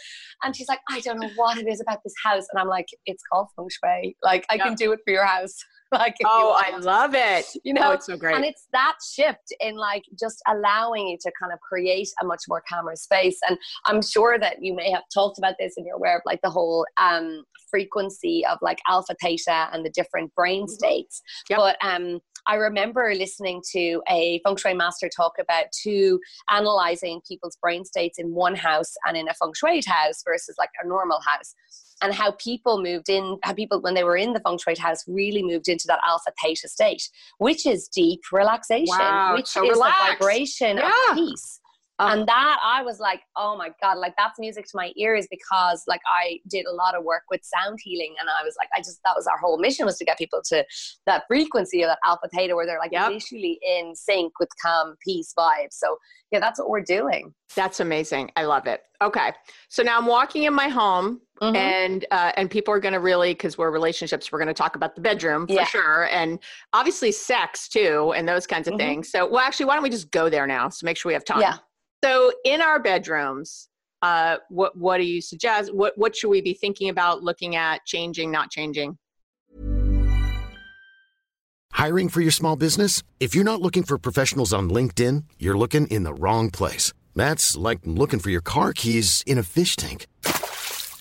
[0.42, 2.46] And she's like, I don't know what it is about this house.
[2.52, 4.16] And I'm like, It's called feng shui.
[4.22, 4.64] Like, I yeah.
[4.64, 5.54] can do it for your house.
[5.92, 9.54] like oh i love it you know oh, it's so great and it's that shift
[9.60, 13.56] in like just allowing you to kind of create a much more calmer space and
[13.86, 16.50] i'm sure that you may have talked about this and you're aware of like the
[16.50, 20.72] whole um frequency of like alpha theta and the different brain mm-hmm.
[20.72, 21.58] states yep.
[21.58, 26.18] but um I remember listening to a feng shui master talk about two
[26.50, 30.70] analyzing people's brain states in one house and in a feng shui house versus like
[30.82, 31.54] a normal house
[32.00, 35.04] and how people moved in, how people, when they were in the feng shui house,
[35.06, 37.08] really moved into that alpha theta state,
[37.38, 40.00] which is deep relaxation, wow, which so is relaxed.
[40.00, 40.90] the vibration yeah.
[41.10, 41.60] of peace.
[41.98, 42.14] Uh-huh.
[42.14, 45.82] And that I was like, oh my God, like that's music to my ears because
[45.88, 48.78] like I did a lot of work with sound healing and I was like, I
[48.78, 50.64] just, that was our whole mission was to get people to
[51.06, 53.10] that frequency of that alpha theta where they're like yep.
[53.10, 55.72] literally in sync with calm, peace vibes.
[55.72, 55.96] So
[56.30, 57.34] yeah, that's what we're doing.
[57.56, 58.30] That's amazing.
[58.36, 58.82] I love it.
[59.02, 59.32] Okay.
[59.68, 61.56] So now I'm walking in my home mm-hmm.
[61.56, 64.76] and uh, and people are going to really because we're relationships we're going to talk
[64.76, 65.64] about the bedroom for yeah.
[65.64, 66.38] sure and
[66.72, 68.88] obviously sex too and those kinds of mm-hmm.
[68.88, 71.14] things so well actually why don't we just go there now so make sure we
[71.14, 71.58] have time yeah
[72.02, 73.68] so in our bedrooms
[74.02, 75.74] uh, what what do you suggest?
[75.74, 78.98] What what should we be thinking about looking at changing not changing?
[81.72, 83.02] Hiring for your small business?
[83.20, 86.92] If you're not looking for professionals on linkedin you're looking in the wrong place.
[87.14, 90.06] That's like looking for your car keys in a fish tank.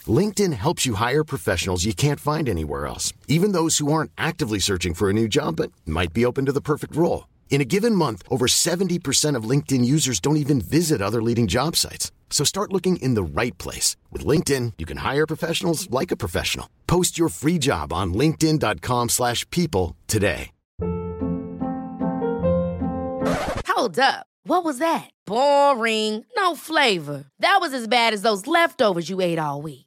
[0.08, 4.60] LinkedIn helps you hire professionals you can't find anywhere else, even those who aren't actively
[4.60, 7.28] searching for a new job but might be open to the perfect role.
[7.50, 11.76] In a given month, over 70% of LinkedIn users don't even visit other leading job
[11.76, 12.12] sites.
[12.30, 13.96] So start looking in the right place.
[14.12, 16.70] With LinkedIn, you can hire professionals like a professional.
[16.86, 20.52] Post your free job on linkedin.com slash people today.
[23.68, 24.26] Hold up.
[24.44, 25.10] What was that?
[25.26, 26.26] Boring.
[26.36, 27.26] No flavor.
[27.40, 29.87] That was as bad as those leftovers you ate all week.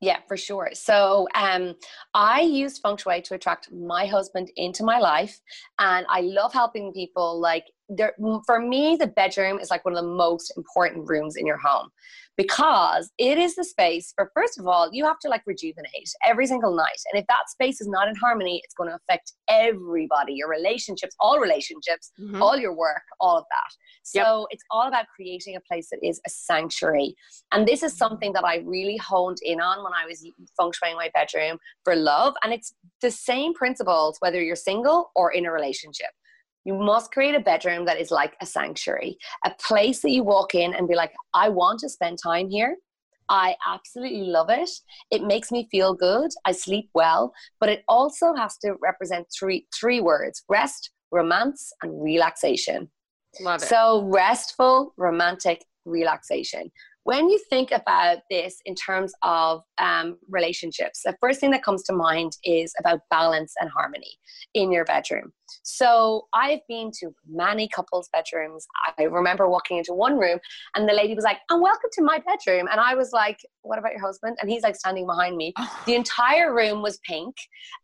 [0.00, 0.70] Yeah, for sure.
[0.74, 1.74] So um,
[2.14, 5.40] I used feng shui to attract my husband into my life,
[5.78, 7.40] and I love helping people.
[7.40, 8.14] Like, there,
[8.46, 11.88] for me, the bedroom is like one of the most important rooms in your home
[12.38, 16.46] because it is the space for first of all you have to like rejuvenate every
[16.46, 17.00] single night.
[17.12, 21.14] And if that space is not in harmony it's going to affect everybody your relationships
[21.20, 22.40] all relationships mm-hmm.
[22.40, 23.70] all your work all of that.
[24.04, 24.46] So yep.
[24.50, 27.14] it's all about creating a place that is a sanctuary.
[27.52, 30.24] And this is something that i really honed in on when i was
[30.56, 32.34] feng shuiing my bedroom for love.
[32.42, 32.72] And it's
[33.02, 36.10] the same principles whether you're single or in a relationship
[36.68, 40.54] you must create a bedroom that is like a sanctuary, a place that you walk
[40.54, 42.76] in and be like, I want to spend time here.
[43.30, 44.68] I absolutely love it.
[45.10, 46.30] It makes me feel good.
[46.44, 52.02] I sleep well, but it also has to represent three three words: rest, romance, and
[52.02, 52.90] relaxation.
[53.40, 53.66] Love it.
[53.66, 56.70] So restful, romantic, relaxation
[57.04, 61.82] when you think about this in terms of um, relationships, the first thing that comes
[61.84, 64.18] to mind is about balance and harmony
[64.54, 65.32] in your bedroom.
[65.62, 68.66] So I've been to many couples' bedrooms.
[68.98, 70.38] I remember walking into one room
[70.74, 73.78] and the lady was like, "I'm welcome to my bedroom," and I was like, "What
[73.78, 75.54] about your husband?" And he's like standing behind me.
[75.86, 77.34] The entire room was pink,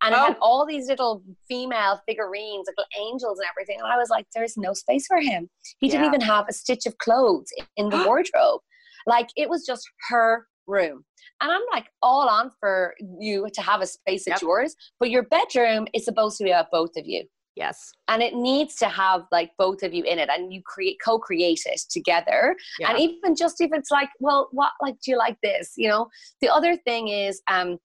[0.03, 0.39] and it had oh.
[0.41, 3.79] all these little female figurines, like little angels and everything.
[3.79, 5.49] And I was like, "There's no space for him.
[5.79, 8.61] He didn't even have a stitch of clothes in the wardrobe."
[9.05, 11.03] Like it was just her room.
[11.41, 14.41] And I'm like all on for you to have a space yep.
[14.41, 17.23] yours, but your bedroom is supposed to be about both of you.
[17.55, 17.91] Yes.
[18.09, 21.61] And it needs to have like both of you in it and you create co-create
[21.65, 22.55] it together.
[22.79, 22.89] Yeah.
[22.89, 25.73] And even just if it's like, well, what like do you like this?
[25.77, 26.07] You know?
[26.41, 27.77] The other thing is um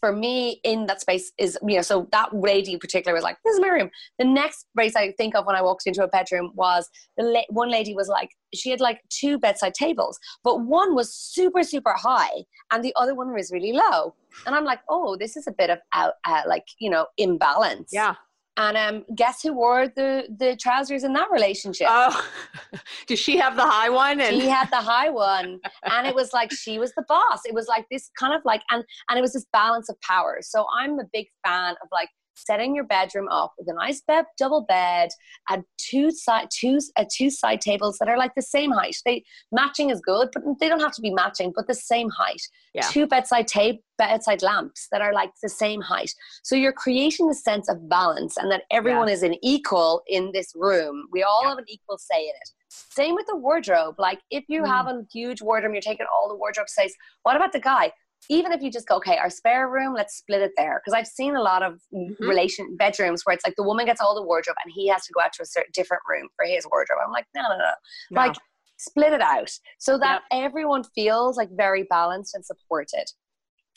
[0.00, 3.36] for me in that space is you know so that lady in particular was like
[3.44, 3.90] this is my room.
[4.18, 7.42] The next place i think of when i walked into a bedroom was the la-
[7.50, 11.94] one lady was like she had like two bedside tables but one was super super
[11.94, 14.14] high and the other one was really low.
[14.46, 17.90] And i'm like oh this is a bit of out uh, like you know imbalance.
[17.92, 18.14] Yeah
[18.58, 21.86] and um, guess who wore the the trousers in that relationship?
[21.88, 22.28] Oh,
[23.06, 24.20] does she have the high one?
[24.20, 27.40] And she had the high one, and it was like she was the boss.
[27.46, 30.38] It was like this kind of like, and and it was this balance of power.
[30.42, 34.24] So I'm a big fan of like setting your bedroom up with a nice bed,
[34.38, 35.10] double bed,
[35.48, 38.96] and two side two uh, two side tables that are like the same height.
[39.04, 42.42] They matching is good, but they don't have to be matching, but the same height.
[42.74, 42.88] Yeah.
[42.90, 46.14] Two bedside tape bedside lamps that are like the same height.
[46.44, 49.14] So you're creating a sense of balance and that everyone yeah.
[49.14, 51.08] is an equal in this room.
[51.12, 51.50] We all yeah.
[51.50, 52.50] have an equal say in it.
[52.70, 53.96] Same with the wardrobe.
[53.98, 54.68] Like if you mm.
[54.68, 56.94] have a huge wardrobe, you're taking all the wardrobe space.
[57.22, 57.92] What about the guy?
[58.30, 60.80] Even if you just go, okay, our spare room, let's split it there.
[60.84, 62.24] Because I've seen a lot of mm-hmm.
[62.24, 65.12] relation bedrooms where it's like the woman gets all the wardrobe and he has to
[65.12, 66.98] go out to a certain different room for his wardrobe.
[67.04, 67.64] I'm like, no, no, no.
[68.10, 68.20] no.
[68.20, 68.36] Like
[68.76, 70.44] split it out so that yep.
[70.44, 73.04] everyone feels like very balanced and supported.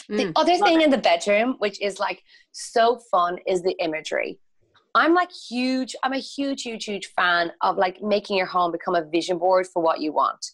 [0.10, 0.86] Mm, the other thing it.
[0.86, 4.40] in the bedroom, which is like so fun, is the imagery.
[4.94, 8.96] I'm like huge, I'm a huge, huge, huge fan of like making your home become
[8.96, 10.46] a vision board for what you want.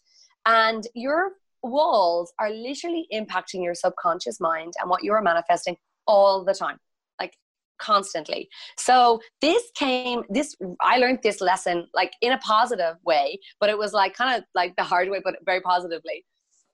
[0.45, 1.31] And your
[1.63, 6.77] walls are literally impacting your subconscious mind and what you're manifesting all the time
[7.19, 7.33] Like
[7.79, 8.49] constantly.
[8.77, 13.77] So this came, this, I learned this lesson like in a positive way, but it
[13.77, 16.25] was like kind of like the hard way, but very positively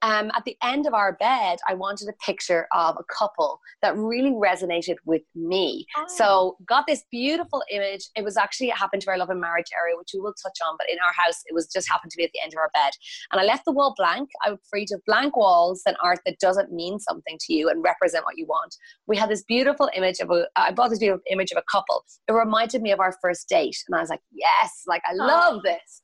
[0.03, 3.95] um, at the end of our bed, I wanted a picture of a couple that
[3.97, 5.87] really resonated with me.
[5.97, 6.05] Oh.
[6.07, 8.09] So got this beautiful image.
[8.17, 10.57] It was actually it happened to our love and marriage area, which we will touch
[10.67, 10.75] on.
[10.77, 12.69] But in our house, it was just happened to be at the end of our
[12.73, 12.91] bed,
[13.31, 14.29] and I left the wall blank.
[14.45, 17.81] I would free to blank walls and art that doesn't mean something to you and
[17.81, 18.75] represent what you want.
[19.07, 20.47] We had this beautiful image of a.
[20.57, 22.03] I bought this beautiful image of a couple.
[22.27, 25.63] It reminded me of our first date, and I was like, yes, like I love
[25.63, 26.01] this.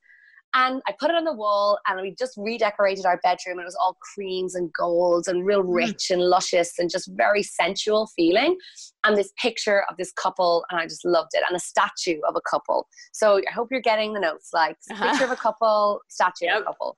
[0.56, 3.66] And I put it on the wall and we just redecorated our bedroom and it
[3.66, 5.76] was all creams and golds and real mm.
[5.76, 8.58] rich and luscious and just very sensual feeling.
[9.04, 12.36] And this picture of this couple and I just loved it and a statue of
[12.36, 12.88] a couple.
[13.14, 15.12] So I hope you're getting the notes like uh-huh.
[15.12, 16.58] picture of a couple, statue yep.
[16.58, 16.98] of a couple.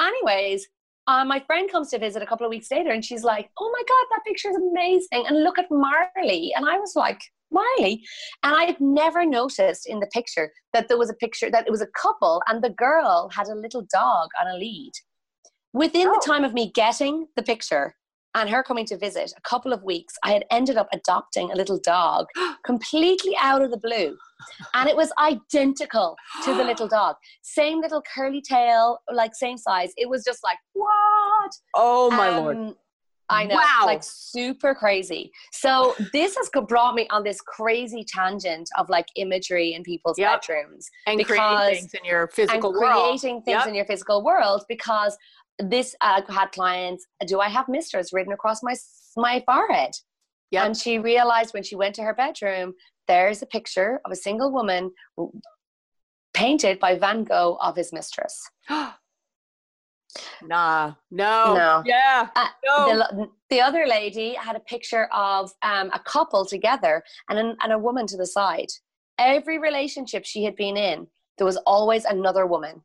[0.00, 0.66] Anyways,
[1.06, 3.70] uh, my friend comes to visit a couple of weeks later and she's like, oh
[3.72, 5.26] my God, that picture is amazing.
[5.28, 6.52] And look at Marley.
[6.56, 7.20] And I was like,
[7.52, 8.02] Marley.
[8.42, 11.70] And I had never noticed in the picture that there was a picture that it
[11.70, 14.92] was a couple and the girl had a little dog on a lead.
[15.72, 16.12] Within oh.
[16.12, 17.94] the time of me getting the picture
[18.34, 21.56] and her coming to visit, a couple of weeks, I had ended up adopting a
[21.56, 22.26] little dog
[22.64, 24.16] completely out of the blue.
[24.74, 27.16] And it was identical to the little dog.
[27.42, 29.92] Same little curly tail, like same size.
[29.96, 31.50] It was just like, what?
[31.74, 32.74] Oh my um, lord
[33.30, 33.54] I know.
[33.54, 33.82] Wow.
[33.86, 35.32] Like super crazy.
[35.52, 40.42] So this has brought me on this crazy tangent of like imagery in people's yep.
[40.42, 40.90] bedrooms.
[41.06, 43.18] And because, creating things in your physical and world.
[43.20, 43.66] Creating things yep.
[43.68, 45.16] in your physical world because
[45.58, 48.74] this uh, had clients, do I have misters written across my
[49.16, 49.92] my forehead?
[50.50, 50.66] Yep.
[50.66, 52.74] And she realized when she went to her bedroom,
[53.06, 54.90] there's a picture of a single woman
[56.34, 58.36] painted by Van Gogh of his mistress.
[60.42, 62.86] Nah, no, no, yeah, uh, no.
[62.88, 67.72] The, the, other lady had a picture of um, a couple together and an, and
[67.72, 68.68] a woman to the side.
[69.18, 71.06] Every relationship she had been in,
[71.38, 72.82] there was always another woman.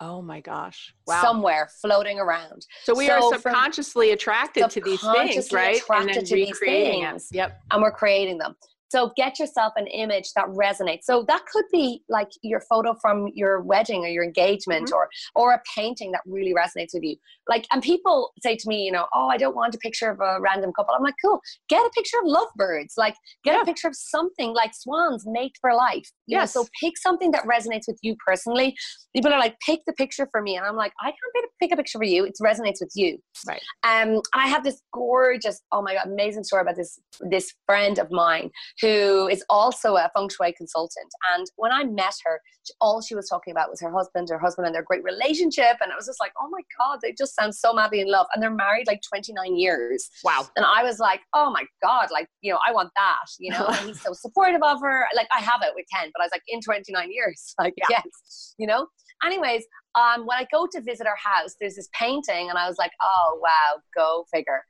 [0.00, 0.94] Oh my gosh!
[1.06, 1.22] Wow.
[1.22, 2.66] Somewhere floating around.
[2.84, 5.80] So we so are subconsciously attracted to these things, right?
[5.80, 7.28] Attracted and then to recreating these things.
[7.30, 7.36] them.
[7.36, 7.60] Yep.
[7.72, 8.54] And we're creating them.
[8.88, 11.04] So get yourself an image that resonates.
[11.04, 14.94] So that could be like your photo from your wedding or your engagement mm-hmm.
[14.94, 17.16] or or a painting that really resonates with you.
[17.48, 20.20] Like and people say to me, you know, oh, I don't want a picture of
[20.20, 20.94] a random couple.
[20.94, 21.40] I'm like, cool.
[21.68, 22.94] Get a picture of lovebirds.
[22.96, 23.62] Like get yeah.
[23.62, 26.10] a picture of something like swans mate for life.
[26.26, 26.44] Yeah.
[26.44, 28.76] So pick something that resonates with you personally.
[29.14, 30.56] People are like, pick the picture for me.
[30.56, 32.24] And I'm like, I can't pick a picture for you.
[32.24, 33.18] It resonates with you.
[33.46, 33.62] Right.
[33.84, 38.10] Um I have this gorgeous, oh my god, amazing story about this this friend of
[38.10, 41.12] mine who is also a feng shui consultant.
[41.34, 42.40] And when I met her,
[42.80, 45.76] all she was talking about was her husband, her husband and their great relationship.
[45.80, 48.26] And I was just like, oh my God, they just sound so madly in love.
[48.34, 50.08] And they're married like 29 years.
[50.22, 50.46] Wow.
[50.56, 53.66] And I was like, oh my God, like, you know, I want that, you know,
[53.66, 55.06] and he's so supportive of her.
[55.14, 57.86] Like, I have it with Ken, but I was like, in 29 years, like, yeah.
[57.90, 58.86] yes, you know?
[59.24, 59.64] Anyways,
[59.96, 62.92] um, when I go to visit her house, there's this painting, and I was like,
[63.02, 64.62] oh, wow, go figure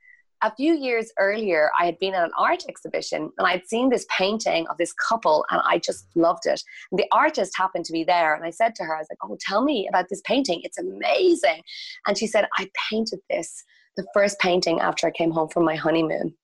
[0.42, 4.06] a few years earlier, I had been at an art exhibition and I'd seen this
[4.16, 6.62] painting of this couple and I just loved it.
[6.90, 8.34] And the artist happened to be there.
[8.34, 10.60] And I said to her, I was like, Oh, tell me about this painting.
[10.62, 11.62] It's amazing.
[12.06, 13.64] And she said, I painted this,
[13.96, 16.34] the first painting after I came home from my honeymoon.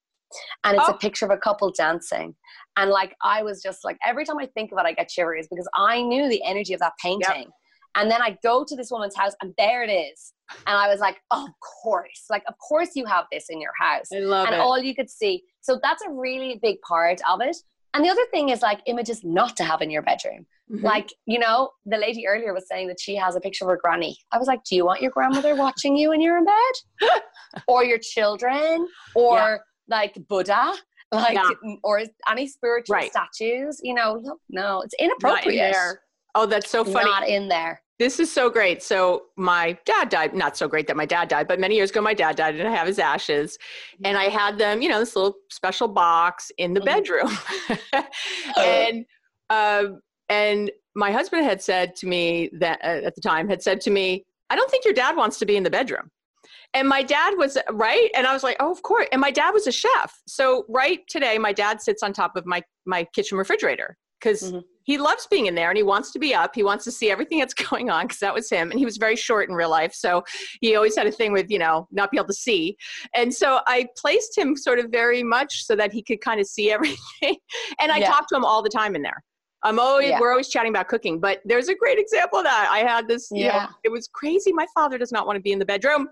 [0.64, 0.92] And it's oh.
[0.92, 2.34] a picture of a couple dancing.
[2.76, 5.46] And like, I was just like, every time I think of it, I get shivers
[5.48, 7.42] because I knew the energy of that painting.
[7.42, 7.50] Yep.
[7.96, 10.34] And then I go to this woman's house and there it is
[10.66, 14.08] and I was like, of course, like, of course you have this in your house.
[14.14, 14.60] I love and it.
[14.60, 15.42] all you could see.
[15.60, 17.56] So that's a really big part of it.
[17.94, 20.46] And the other thing is like images not to have in your bedroom.
[20.70, 20.84] Mm-hmm.
[20.84, 23.78] Like, you know, the lady earlier was saying that she has a picture of her
[23.82, 24.16] granny.
[24.32, 27.10] I was like, do you want your grandmother watching you when you're in bed?
[27.68, 28.88] or your children?
[29.14, 29.56] Or yeah.
[29.88, 30.72] like Buddha?
[31.12, 31.74] Like, yeah.
[31.84, 33.10] or any spiritual right.
[33.10, 33.78] statues?
[33.82, 35.76] You know, no, it's inappropriate.
[35.76, 35.92] In
[36.34, 37.08] oh, that's so funny.
[37.08, 37.83] Not in there.
[37.98, 38.82] This is so great.
[38.82, 40.34] So my dad died.
[40.34, 42.66] Not so great that my dad died, but many years ago my dad died, and
[42.66, 43.56] I have his ashes,
[44.04, 46.86] and I had them, you know, this little special box in the mm-hmm.
[46.86, 48.04] bedroom,
[48.58, 49.06] and
[49.48, 53.80] um, and my husband had said to me that uh, at the time had said
[53.82, 56.10] to me, "I don't think your dad wants to be in the bedroom."
[56.72, 59.52] And my dad was right, and I was like, "Oh, of course." And my dad
[59.52, 63.38] was a chef, so right today, my dad sits on top of my my kitchen
[63.38, 66.54] refrigerator because mm-hmm he loves being in there and he wants to be up.
[66.54, 68.70] He wants to see everything that's going on because that was him.
[68.70, 69.94] And he was very short in real life.
[69.94, 70.22] So
[70.60, 72.76] he always had a thing with, you know, not be able to see.
[73.14, 76.46] And so I placed him sort of very much so that he could kind of
[76.46, 77.36] see everything.
[77.80, 78.10] and I yeah.
[78.10, 79.22] talked to him all the time in there.
[79.64, 80.20] I'm always yeah.
[80.20, 82.68] we're always chatting about cooking, but there's a great example of that.
[82.70, 83.38] I had this, yeah.
[83.38, 84.52] you know, it was crazy.
[84.52, 86.06] My father does not want to be in the bedroom.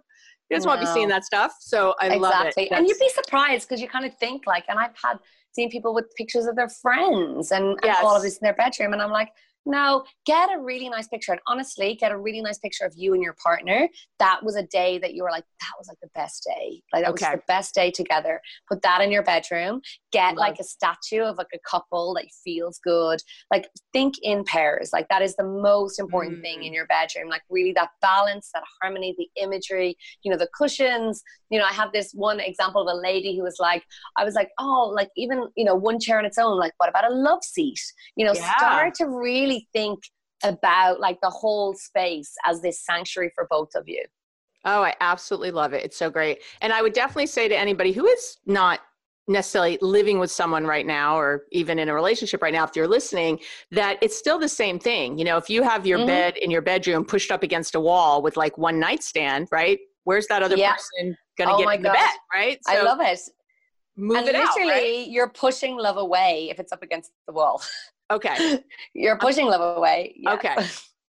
[0.49, 0.71] You just no.
[0.71, 1.55] want to be seeing that stuff.
[1.61, 2.19] So I exactly.
[2.21, 2.73] love it.
[2.73, 5.19] And you'd be surprised because you kind of think like, and I've had
[5.55, 8.93] seen people with pictures of their friends and, and all of this in their bedroom,
[8.93, 9.33] and I'm like,
[9.65, 11.33] no, get a really nice picture.
[11.33, 13.89] And honestly, get a really nice picture of you and your partner.
[14.19, 16.83] That was a day that you were like, that was like the best day.
[16.93, 17.27] Like that okay.
[17.27, 18.41] was the best day together.
[18.69, 19.81] Put that in your bedroom.
[20.11, 20.39] Get Love.
[20.39, 23.21] like a statue of like a couple that feels good.
[23.53, 24.91] Like think in pairs.
[24.93, 26.43] Like that is the most important mm.
[26.43, 27.29] thing in your bedroom.
[27.29, 31.23] Like really that balance, that harmony, the imagery, you know, the cushions.
[31.51, 33.85] You know, I have this one example of a lady who was like,
[34.17, 36.89] I was like, oh, like even, you know, one chair on its own, like what
[36.89, 37.79] about a love seat?
[38.17, 38.57] You know, yeah.
[38.57, 40.01] start to really really think
[40.45, 44.05] about like the whole space as this sanctuary for both of you.
[44.65, 45.85] Oh, I absolutely love it.
[45.85, 46.41] It's so great.
[46.61, 48.81] And I would definitely say to anybody who is not
[49.29, 52.89] necessarily living with someone right now or even in a relationship right now if you're
[52.89, 53.39] listening
[53.71, 56.09] that it's still the same thing you know if you have your mm-hmm.
[56.09, 60.27] bed in your bedroom pushed up against a wall with like one nightstand right where's
[60.27, 60.73] that other yeah.
[60.73, 63.21] person gonna oh get in the bed right so i love it
[63.97, 65.07] move and it literally out, right?
[65.09, 67.63] you're pushing love away if it's up against the wall
[68.13, 68.63] Okay.
[68.95, 70.15] You're pushing love away.
[70.17, 70.35] Yeah.
[70.35, 70.55] Okay.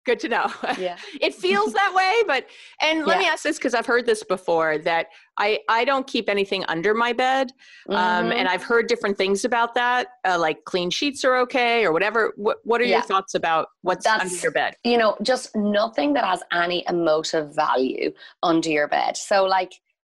[0.04, 0.46] Good to know.
[0.78, 0.96] Yeah.
[1.20, 2.46] it feels that way, but
[2.80, 3.22] and let yeah.
[3.22, 6.94] me ask this because I've heard this before that I I don't keep anything under
[6.94, 7.50] my bed,
[7.88, 8.26] um, mm-hmm.
[8.26, 11.92] um, and I've heard different things about that, uh, like clean sheets are okay or
[11.92, 12.32] whatever.
[12.36, 12.96] What What are yeah.
[12.96, 14.76] your thoughts about what's That's, under your bed?
[14.84, 19.16] You know, just nothing that has any emotive value under your bed.
[19.16, 19.72] So like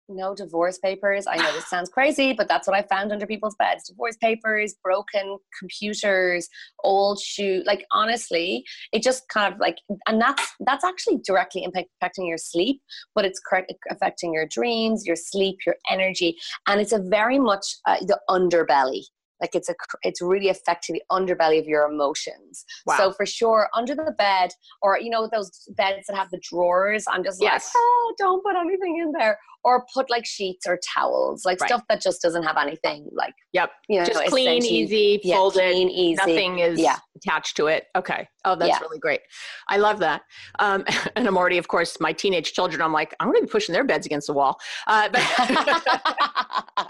[0.10, 1.28] no divorce papers.
[1.28, 3.88] I know this sounds crazy, but that's what I found under people's beds.
[3.88, 6.50] Divorce papers, broken computers,
[6.84, 7.64] old shoe.
[7.66, 12.82] Like honestly, it just kind of like, and that's that's actually directly impacting your sleep,
[13.16, 16.38] but it's correct, affecting your dreams, your sleep, your energy,
[16.68, 19.04] and it's a very much uh, the underbelly
[19.42, 22.96] like it's a it's really affecting the underbelly of your emotions wow.
[22.98, 24.52] so for sure under the bed
[24.82, 27.66] or you know those beds that have the drawers i'm just yes.
[27.66, 31.68] like oh don't put anything in there or put like sheets or towels like right.
[31.70, 33.72] stuff that just doesn't have anything like yep.
[33.88, 35.20] you know just clean easy.
[35.24, 35.72] yeah, folded.
[35.72, 36.16] clean, easy.
[36.16, 36.98] nothing is yeah.
[37.18, 37.86] attached to it.
[37.96, 38.28] Okay.
[38.46, 38.80] Oh that's yeah.
[38.80, 39.22] really great.
[39.68, 40.22] I love that.
[40.60, 40.86] Um,
[41.16, 43.74] and i'm already of course my teenage children i'm like i'm going to be pushing
[43.74, 44.58] their beds against the wall.
[44.88, 45.22] Uh, but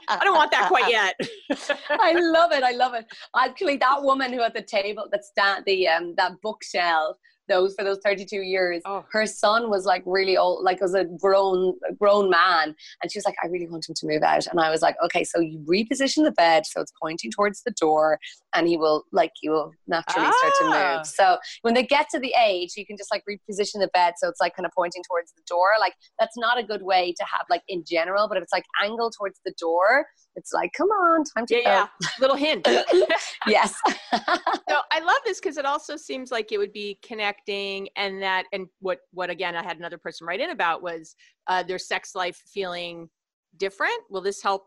[0.07, 1.15] i don't want that quite yet.
[1.89, 3.05] I love it i love it.
[3.35, 7.17] Actually that woman who at the table that's that the um that bookshelf
[7.49, 8.81] those for those 32 years.
[8.85, 9.03] Oh.
[9.11, 13.25] Her son was like really old, like was a grown grown man, and she was
[13.25, 14.47] like, I really want him to move out.
[14.47, 17.71] And I was like, okay, so you reposition the bed so it's pointing towards the
[17.71, 18.19] door,
[18.55, 20.33] and he will like he will naturally ah.
[20.37, 20.73] start to move.
[20.73, 21.01] Ah.
[21.03, 24.29] So when they get to the age, you can just like reposition the bed so
[24.29, 25.71] it's like kind of pointing towards the door.
[25.79, 28.65] Like that's not a good way to have like in general, but if it's like
[28.81, 31.69] angled towards the door, it's like, come on, time to yeah, go.
[32.01, 32.67] Yeah, little hint.
[33.47, 33.75] yes.
[34.13, 38.45] so I love this because it also seems like it would be connecting, and that,
[38.53, 41.15] and what, what again, I had another person write in about was
[41.47, 43.09] uh, their sex life feeling
[43.57, 43.99] different.
[44.09, 44.65] Will this help?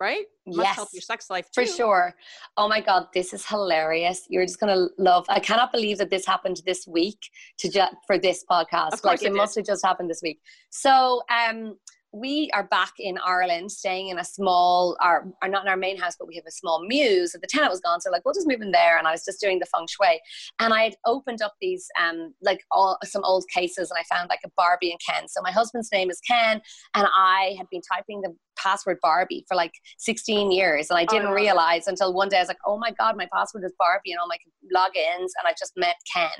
[0.00, 0.24] Right?
[0.46, 1.60] Must yes, help your sex life too.
[1.60, 2.14] for sure.
[2.56, 4.24] Oh my god, this is hilarious!
[4.30, 5.26] You're just gonna love.
[5.28, 7.18] I cannot believe that this happened this week
[7.58, 9.04] to ju- for this podcast.
[9.04, 10.40] like it, it must have just happened this week.
[10.70, 11.76] So, um,
[12.12, 15.96] we are back in Ireland, staying in a small, or, or not in our main
[15.96, 17.34] house, but we have a small mews.
[17.34, 18.98] And the tenant was gone, so like we'll just move in there.
[18.98, 20.20] And I was just doing the feng shui,
[20.58, 24.28] and I had opened up these um like all some old cases, and I found
[24.28, 25.28] like a Barbie and Ken.
[25.28, 26.60] So my husband's name is Ken,
[26.94, 31.28] and I had been typing the password Barbie for like 16 years, and I didn't
[31.28, 34.10] oh, realize until one day I was like, oh my god, my password is Barbie,
[34.10, 34.38] and all my
[34.74, 36.30] logins, and I just met Ken.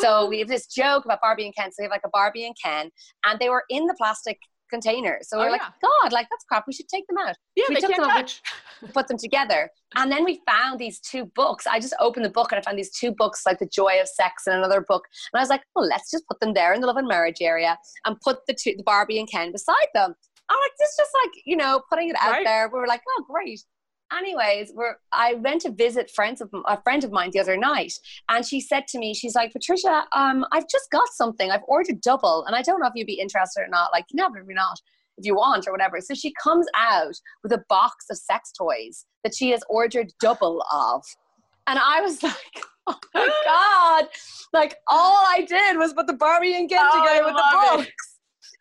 [0.00, 1.72] so we have this joke about Barbie and Ken.
[1.72, 2.90] So we have like a Barbie and Ken,
[3.24, 4.38] and they were in the plastic
[4.68, 5.28] containers.
[5.28, 5.88] So oh, we're oh, like, yeah.
[6.02, 6.64] God, like that's crap.
[6.66, 7.36] We should take them out.
[7.56, 8.42] Yeah, so we took them touch.
[8.82, 11.66] out, put them together, and then we found these two books.
[11.66, 14.08] I just opened the book and I found these two books, like The Joy of
[14.08, 15.06] Sex and another book.
[15.32, 17.38] And I was like, well, let's just put them there in the love and marriage
[17.40, 20.14] area and put the two, the Barbie and Ken beside them.
[20.50, 22.44] I'm like, this is just like you know, putting it out right.
[22.44, 22.70] there.
[22.72, 23.60] We were like, oh, great
[24.16, 27.92] anyways, we're, I went to visit friends of a friend of mine the other night,
[28.28, 31.50] and she said to me, she's like, Patricia, um, I've just got something.
[31.50, 33.92] I've ordered double, and I don't know if you'd be interested or not.
[33.92, 34.80] Like, you never, you're not
[35.18, 36.00] if you want or whatever.
[36.00, 40.64] So she comes out with a box of sex toys that she has ordered double
[40.72, 41.02] of.
[41.66, 42.34] And I was like,
[42.86, 44.08] oh my God.
[44.52, 47.88] Like all I did was put the Barbie and Ken oh, together with the books.
[47.88, 47.94] It.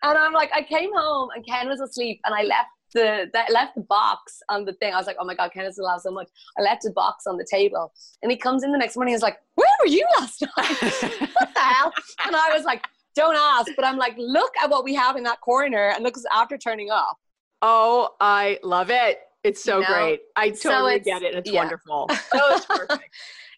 [0.03, 3.51] And I'm like, I came home and Ken was asleep and I left the that
[3.51, 4.93] left the box on the thing.
[4.93, 6.29] I was like, oh my god, Kenneth will have so much.
[6.57, 9.13] I left the box on the table, and he comes in the next morning.
[9.13, 10.49] He's like, where were you last night?
[11.33, 11.93] what the hell?
[12.25, 12.85] And I was like,
[13.15, 13.71] don't ask.
[13.75, 16.91] But I'm like, look at what we have in that corner, and look after turning
[16.91, 17.17] off.
[17.61, 19.19] Oh, I love it.
[19.43, 19.93] It's so you know?
[19.93, 20.19] great.
[20.35, 21.35] I totally so get it.
[21.35, 21.61] It's yeah.
[21.61, 22.09] wonderful.
[22.33, 23.09] Oh, it's perfect.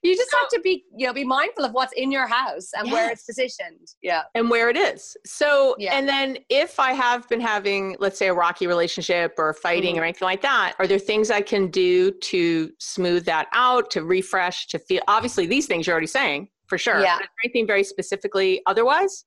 [0.02, 2.88] You just have to be you know be mindful of what's in your house and
[2.88, 2.93] yes.
[2.93, 5.93] where it's positioned yeah and where it is so yeah.
[5.93, 10.02] and then if i have been having let's say a rocky relationship or fighting mm-hmm.
[10.02, 14.04] or anything like that are there things i can do to smooth that out to
[14.04, 18.62] refresh to feel obviously these things you're already saying for sure yeah anything very specifically
[18.66, 19.26] otherwise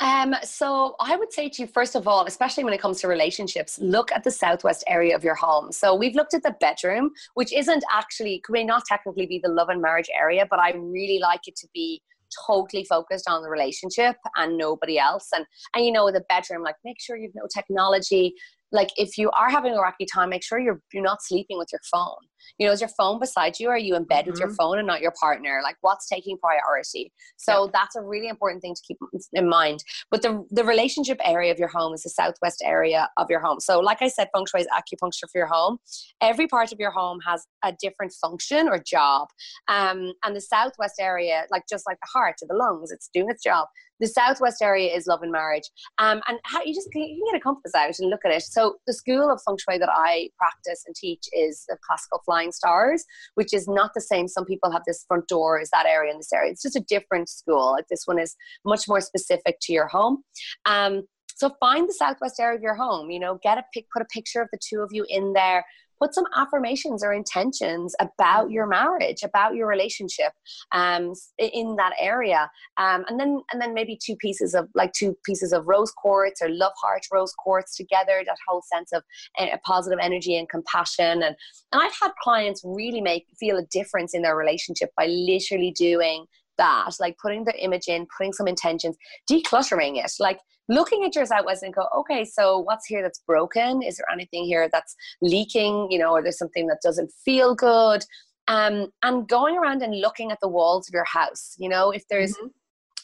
[0.00, 3.08] um, so I would say to you, first of all, especially when it comes to
[3.08, 5.72] relationships, look at the southwest area of your home.
[5.72, 9.68] So we've looked at the bedroom, which isn't actually, may not technically be the love
[9.70, 12.02] and marriage area, but I really like it to be
[12.46, 15.28] totally focused on the relationship and nobody else.
[15.34, 18.34] And and you know, the bedroom, like make sure you've no technology,
[18.72, 21.68] like if you are having a rocky time make sure you're you're not sleeping with
[21.72, 22.16] your phone.
[22.58, 23.68] You know is your phone beside you?
[23.68, 24.30] Or are you in bed mm-hmm.
[24.30, 24.56] with your mm-hmm.
[24.56, 25.60] phone and not your partner?
[25.62, 27.12] Like what's taking priority?
[27.36, 27.70] So yeah.
[27.72, 28.98] that's a really important thing to keep
[29.32, 29.82] in mind.
[30.10, 33.60] But the the relationship area of your home is the southwest area of your home.
[33.60, 35.78] So like i said feng shui is acupuncture for your home.
[36.20, 39.28] Every part of your home has a different function or job.
[39.68, 43.30] Um, and the southwest area like just like the heart or the lungs it's doing
[43.30, 43.68] its job
[44.00, 45.70] the southwest area is love and marriage.
[45.98, 48.42] Um, and how you just you can get a compass out and look at it.
[48.42, 52.52] So the school of feng shui that i practice and teach is the classical flying
[52.52, 54.28] stars which is not the same.
[54.28, 56.52] Some people have this front door is that area in this area.
[56.52, 57.72] It's just a different school.
[57.72, 60.22] Like this one is much more specific to your home.
[60.66, 61.02] Um,
[61.34, 64.06] so find the southwest area of your home you know get a pic put a
[64.06, 65.64] picture of the two of you in there
[66.00, 70.32] put some affirmations or intentions about your marriage about your relationship
[70.72, 72.50] um, in that area.
[72.76, 76.40] Um, and then and then maybe two pieces of like two pieces of rose quartz
[76.42, 79.02] or love heart rose quartz together that whole sense of
[79.38, 81.22] a positive energy and compassion.
[81.22, 81.36] And,
[81.72, 86.26] and i've had clients really make feel a difference in their relationship by literally doing
[86.58, 88.96] that, like putting the image in, putting some intentions,
[89.30, 93.82] decluttering it, like looking at your Southwest and go, okay, so what's here that's broken?
[93.82, 95.88] Is there anything here that's leaking?
[95.90, 98.04] You know, or there's something that doesn't feel good?
[98.48, 102.04] Um, and going around and looking at the walls of your house, you know, if
[102.08, 102.46] there's, mm-hmm.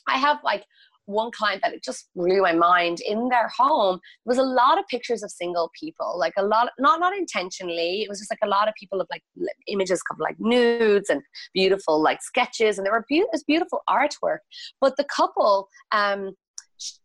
[0.06, 0.64] I have like
[1.06, 2.98] one client that it just blew my mind.
[3.06, 7.00] In their home was a lot of pictures of single people like a lot not
[7.00, 8.02] not intentionally.
[8.02, 9.22] It was just like a lot of people of like
[9.66, 14.38] images of like nudes and beautiful like sketches and there were be- beautiful artwork.
[14.80, 16.34] But the couple um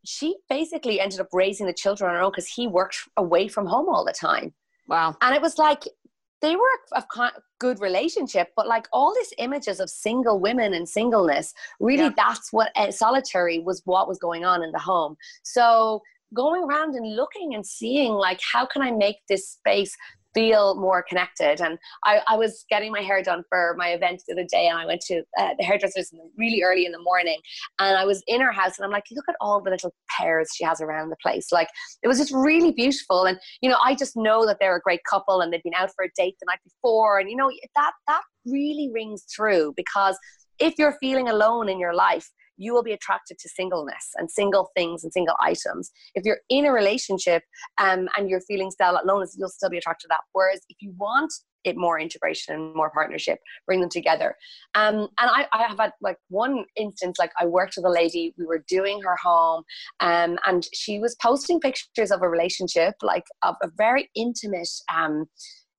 [0.06, 3.66] she basically ended up raising the children on her own because he worked away from
[3.66, 4.54] home all the time.
[4.88, 5.16] Wow.
[5.22, 5.84] And it was like
[6.42, 11.54] they were a, good relationship but like all these images of single women and singleness
[11.82, 12.12] really yeah.
[12.16, 16.02] that's what uh, solitary was what was going on in the home so
[16.34, 19.96] going around and looking and seeing like how can i make this space
[20.34, 21.62] feel more connected.
[21.62, 24.78] And I, I was getting my hair done for my event the other day, and
[24.78, 27.40] I went to uh, the hairdresser's really early in the morning.
[27.80, 30.50] And I was in her house, and I'm like, look at all the little pears
[30.56, 31.52] she has around the place.
[31.52, 31.70] Like
[32.04, 33.26] it was just really beautiful.
[33.26, 35.92] And you know, I just know that they're a great couple, and they've been out
[35.96, 37.20] for a date the night before.
[37.20, 40.18] And you know, that that really rings through because
[40.60, 42.30] if you're feeling alone in your life
[42.60, 45.92] you will be attracted to singleness and single things and single items.
[46.14, 47.42] If you're in a relationship
[47.80, 50.22] um, and you're feeling still alone, you'll still be attracted to that.
[50.34, 51.34] Whereas if you want
[51.66, 54.36] it more integration and more partnership, bring them together.
[54.76, 58.34] Um, and I, I, have had like one instance, like I worked with a lady,
[58.38, 59.64] we were doing her home,
[60.00, 65.26] um, and she was posting pictures of a relationship, like of a very intimate, um,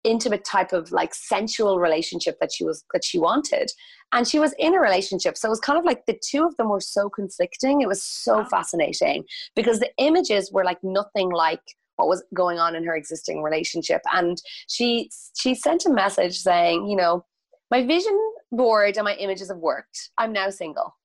[0.04, 3.70] intimate type of like sensual relationship that she was that she wanted.
[4.12, 6.56] And she was in a relationship so it was kind of like the two of
[6.56, 7.80] them were so conflicting.
[7.80, 9.24] It was so fascinating
[9.54, 11.62] because the images were like nothing like
[11.96, 14.00] what was going on in her existing relationship.
[14.12, 17.24] And she she sent a message saying you know
[17.70, 18.18] my vision
[18.50, 20.10] board and my images have worked.
[20.18, 20.96] I'm now single.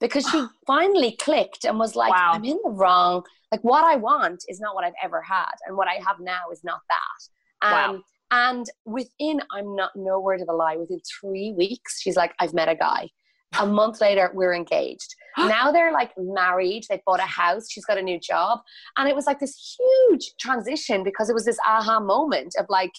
[0.00, 2.32] Because she finally clicked and was like wow.
[2.34, 3.22] i'm in the wrong.
[3.52, 6.50] Like what i want is not what i've ever had and what i have now
[6.52, 7.66] is not that.
[7.66, 8.02] Um, wow.
[8.30, 12.54] And within, I'm not no word of a lie, within three weeks, she's like, I've
[12.54, 13.08] met a guy.
[13.58, 15.14] A month later, we're engaged.
[15.38, 16.84] now they're like married.
[16.88, 17.70] They bought a house.
[17.70, 18.60] She's got a new job.
[18.96, 22.92] And it was like this huge transition because it was this aha moment of like,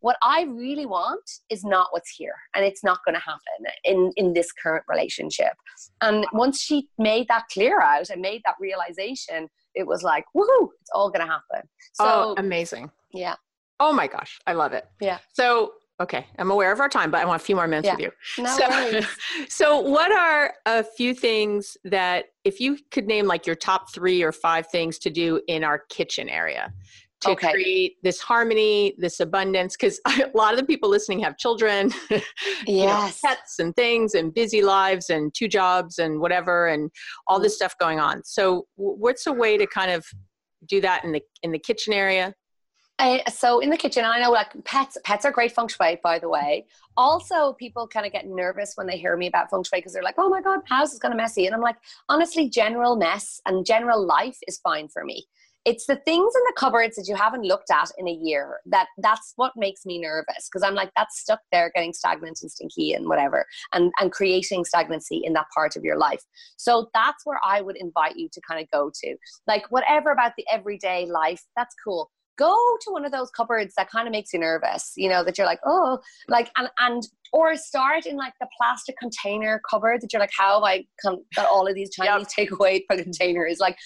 [0.00, 4.12] what I really want is not what's here, and it's not going to happen in
[4.16, 5.54] in this current relationship.
[6.00, 10.68] And once she made that clear out and made that realization, it was like, woohoo,
[10.80, 11.68] it's all going to happen.
[11.98, 12.90] Oh, so oh, amazing.
[13.12, 13.34] Yeah.
[13.80, 14.86] Oh my gosh, I love it.
[15.00, 15.18] Yeah.
[15.32, 17.92] So, okay, I'm aware of our time, but I want a few more minutes yeah.
[17.94, 18.42] with you.
[18.42, 19.06] No so, worries.
[19.48, 24.22] so, what are a few things that, if you could name like your top three
[24.22, 26.72] or five things to do in our kitchen area
[27.20, 27.52] to okay.
[27.52, 29.76] create this harmony, this abundance?
[29.76, 31.92] Because a lot of the people listening have children,
[32.66, 33.22] yes.
[33.22, 36.90] know, pets, and things, and busy lives, and two jobs, and whatever, and
[37.28, 37.56] all this mm.
[37.56, 38.22] stuff going on.
[38.24, 40.04] So, what's a way to kind of
[40.66, 42.34] do that in the in the kitchen area
[42.98, 46.18] Uh, so in the kitchen, I know like pets, pets are great feng shui, by
[46.18, 46.66] the way.
[46.96, 50.02] Also, people kind of get nervous when they hear me about feng shui because they're
[50.02, 51.76] like, "Oh my god, house is kind of messy," and I'm like,
[52.08, 55.28] honestly, general mess and general life is fine for me.
[55.64, 58.86] It's the things in the cupboards that you haven't looked at in a year that
[58.98, 62.94] that's what makes me nervous because I'm like that's stuck there getting stagnant and stinky
[62.94, 66.22] and whatever and and creating stagnancy in that part of your life.
[66.56, 69.16] So that's where I would invite you to kind of go to.
[69.46, 73.90] Like whatever about the everyday life, that's cool go to one of those cupboards that
[73.90, 77.56] kind of makes you nervous you know that you're like oh like and and or
[77.56, 81.46] start in like the plastic container cupboard that you're like how have i come, got
[81.46, 82.48] all of these chinese yep.
[82.48, 83.58] takeaway containers?
[83.58, 83.78] Like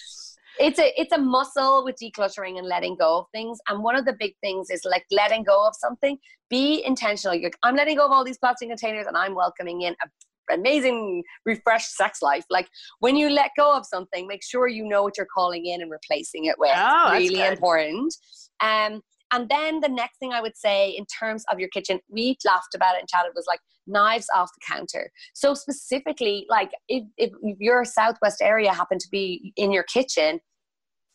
[0.59, 4.05] it's a it's a muscle with decluttering and letting go of things and one of
[4.05, 6.17] the big things is like letting go of something.
[6.49, 7.35] Be intentional.
[7.35, 10.07] You're, i'm letting go of all these plastic containers and i'm welcoming in a
[10.51, 12.45] amazing refreshed sex life.
[12.49, 12.67] Like
[12.99, 15.91] when you let go of something make sure you know what you're calling in and
[15.91, 16.73] replacing it with.
[16.75, 18.13] Oh, really important.
[18.59, 19.01] Um
[19.33, 22.75] and then the next thing I would say in terms of your kitchen, we laughed
[22.75, 25.11] about it and chatted was like knives off the counter.
[25.33, 30.39] So specifically, like if, if your southwest area happened to be in your kitchen,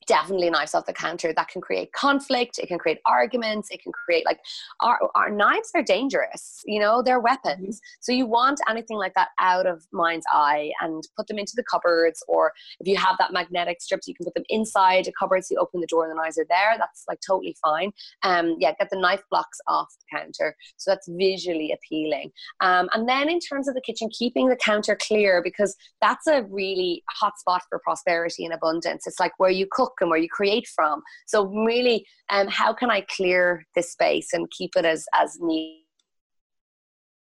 [0.08, 3.92] definitely knives off the counter that can create conflict it can create arguments it can
[3.92, 4.40] create like
[4.80, 7.76] our, our knives are dangerous you know they're weapons.
[7.76, 8.00] Mm-hmm.
[8.00, 11.64] so you want anything like that out of mind's eye and put them into the
[11.64, 15.44] cupboards or if you have that magnetic strips you can put them inside a cupboard
[15.44, 17.92] so you open the door and the knives are there that's like totally fine.
[18.22, 22.32] Um yeah get the knife blocks off the counter so that's visually appealing.
[22.60, 26.42] Um, and then in terms of the kitchen keeping the counter clear because that's a
[26.44, 29.06] really hot spot for prosperity and abundance.
[29.06, 31.02] It's like where you cook and where you create from.
[31.26, 35.84] So really, um, how can I clear this space and keep it as as neat?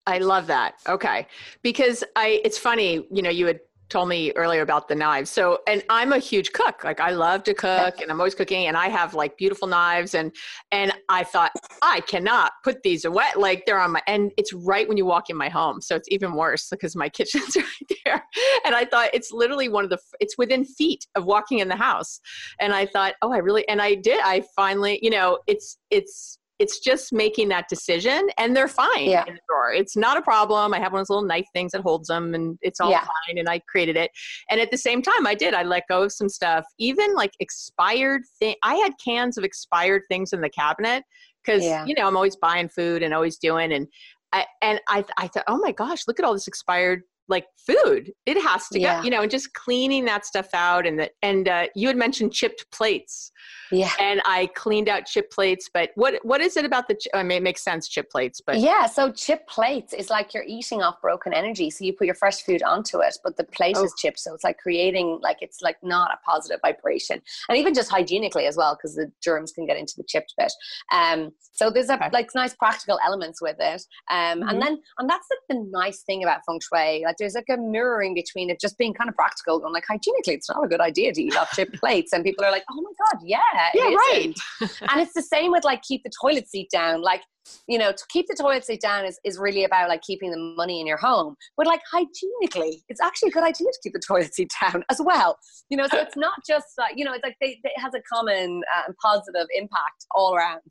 [0.07, 0.75] I love that.
[0.87, 1.27] Okay,
[1.61, 3.59] because I it's funny, you know, you had
[3.91, 5.29] told me earlier about the knives.
[5.29, 6.83] So, and I'm a huge cook.
[6.83, 10.15] Like I love to cook and I'm always cooking and I have like beautiful knives
[10.15, 10.33] and
[10.71, 14.87] and I thought I cannot put these away like they're on my and it's right
[14.87, 15.81] when you walk in my home.
[15.81, 18.23] So it's even worse because my kitchen's right there.
[18.65, 21.75] And I thought it's literally one of the it's within feet of walking in the
[21.75, 22.21] house.
[22.59, 26.39] And I thought, "Oh, I really and I did I finally, you know, it's it's
[26.61, 29.25] it's just making that decision and they're fine yeah.
[29.27, 29.73] in the drawer.
[29.73, 30.75] It's not a problem.
[30.75, 32.99] I have one of those little knife things that holds them and it's all yeah.
[32.99, 34.11] fine and I created it.
[34.51, 37.31] And at the same time I did, I let go of some stuff, even like
[37.39, 38.55] expired thing.
[38.61, 41.03] I had cans of expired things in the cabinet
[41.43, 41.83] because, yeah.
[41.83, 43.87] you know, I'm always buying food and always doing, and
[44.31, 47.01] I, and I, I thought, oh my gosh, look at all this expired
[47.31, 48.97] like food it has to yeah.
[48.97, 51.97] go you know and just cleaning that stuff out and that and uh, you had
[51.97, 53.31] mentioned chipped plates
[53.71, 57.23] yeah and i cleaned out chip plates but what what is it about the i
[57.23, 60.81] mean it makes sense chip plates but yeah so chip plates is like you're eating
[60.81, 63.83] off broken energy so you put your fresh food onto it but the plate oh.
[63.83, 67.73] is chipped so it's like creating like it's like not a positive vibration and even
[67.73, 70.51] just hygienically as well because the germs can get into the chipped bit
[70.91, 72.09] um so there's a okay.
[72.11, 74.49] like nice practical elements with it um mm-hmm.
[74.49, 77.57] and then and that's the, the nice thing about feng shui like there's like a
[77.57, 80.81] mirroring between it just being kind of practical and like hygienically it's not a good
[80.81, 83.39] idea to eat off chipped plates and people are like oh my god yeah
[83.73, 84.33] yeah right.
[84.61, 87.21] and it's the same with like keep the toilet seat down like
[87.67, 90.37] you know to keep the toilet seat down is, is really about like keeping the
[90.57, 94.01] money in your home but like hygienically it's actually a good idea to keep the
[94.07, 95.37] toilet seat down as well
[95.69, 98.01] you know so it's not just like you know it's like they, it has a
[98.11, 100.61] common uh, and positive impact all around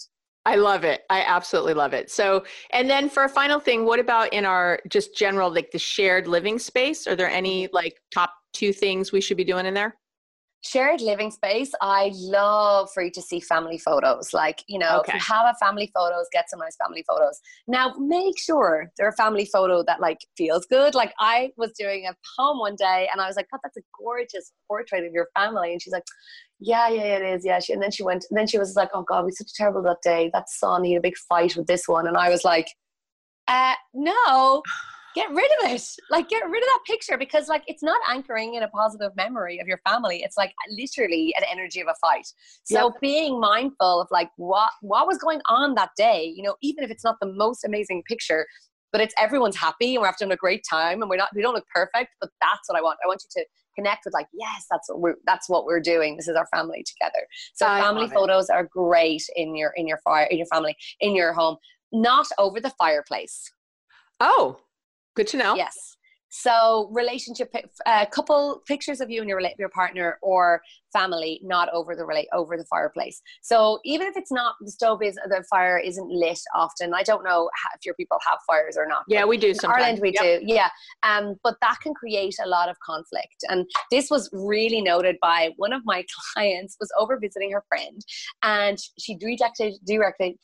[0.47, 1.03] I love it.
[1.11, 2.11] I absolutely love it.
[2.11, 5.79] So, and then for a final thing, what about in our just general, like the
[5.79, 7.07] shared living space?
[7.07, 9.97] Are there any like top two things we should be doing in there?
[10.63, 14.33] Shared living space i love for you to see family photos.
[14.33, 15.13] Like you know okay.
[15.13, 17.41] if you have a family photos get some nice family photos.
[17.67, 20.95] Now make sure they're a family photo that like feels good.
[20.95, 23.83] Like i was doing a home one day and i was like god that's a
[23.99, 25.73] gorgeous portrait of your family.
[25.73, 26.05] And she's like
[26.59, 27.45] yeah yeah it is.
[27.45, 27.61] Yeah.
[27.61, 29.55] She, and then she went and then she was like oh god we such a
[29.55, 30.31] terrible that day.
[30.33, 32.07] That son he had a big fight with this one.
[32.07, 32.69] And i was like
[33.49, 34.63] uh no
[35.15, 35.83] get rid of it.
[36.11, 39.59] Like get rid of that picture because like it's not anchoring in a positive memory
[39.59, 40.23] of your family.
[40.23, 42.27] It's like literally an energy of a fight.
[42.65, 43.01] So yep.
[43.01, 46.91] being mindful of like what what was going on that day you know even if
[46.91, 48.47] it's not the most amazing picture
[48.93, 51.55] but it's everyone's happy and we're having a great time and we're not we don't
[51.55, 52.99] look perfect but that's what i want.
[53.05, 53.47] I want you to
[53.77, 56.17] connect with like yes that's what we're that's what we're doing.
[56.17, 57.27] This is our family together.
[57.55, 61.15] So I family photos are great in your in your fire in your family in
[61.15, 61.57] your home
[61.93, 63.51] not over the fireplace.
[64.21, 64.61] Oh
[65.21, 65.55] Good to know.
[65.55, 65.99] Yes.
[66.31, 70.63] So relationship, a uh, couple pictures of you and your your partner or
[70.95, 73.21] family, not over the relate over the fireplace.
[73.43, 76.95] So even if it's not the stove is the fire isn't lit often.
[76.95, 79.03] I don't know if your people have fires or not.
[79.09, 79.53] Yeah, we do.
[79.53, 79.83] Sometimes.
[79.83, 80.41] Ireland, we yep.
[80.41, 80.47] do.
[80.47, 80.71] Yeah,
[81.03, 83.45] um, but that can create a lot of conflict.
[83.51, 86.03] And this was really noted by one of my
[86.33, 86.79] clients.
[86.81, 88.01] Was over visiting her friend,
[88.43, 89.81] and she redecorated,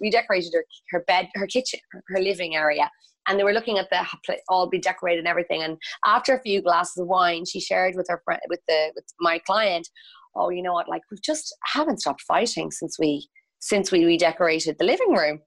[0.00, 2.90] redecorated her, her bed, her kitchen, her living area
[3.26, 4.06] and they were looking at the
[4.48, 5.62] all be decorated and everything.
[5.62, 9.04] And after a few glasses of wine, she shared with her friend, with the with
[9.20, 9.88] my client,
[10.34, 10.88] oh, you know what?
[10.88, 15.40] Like we just haven't stopped fighting since we since we redecorated the living room.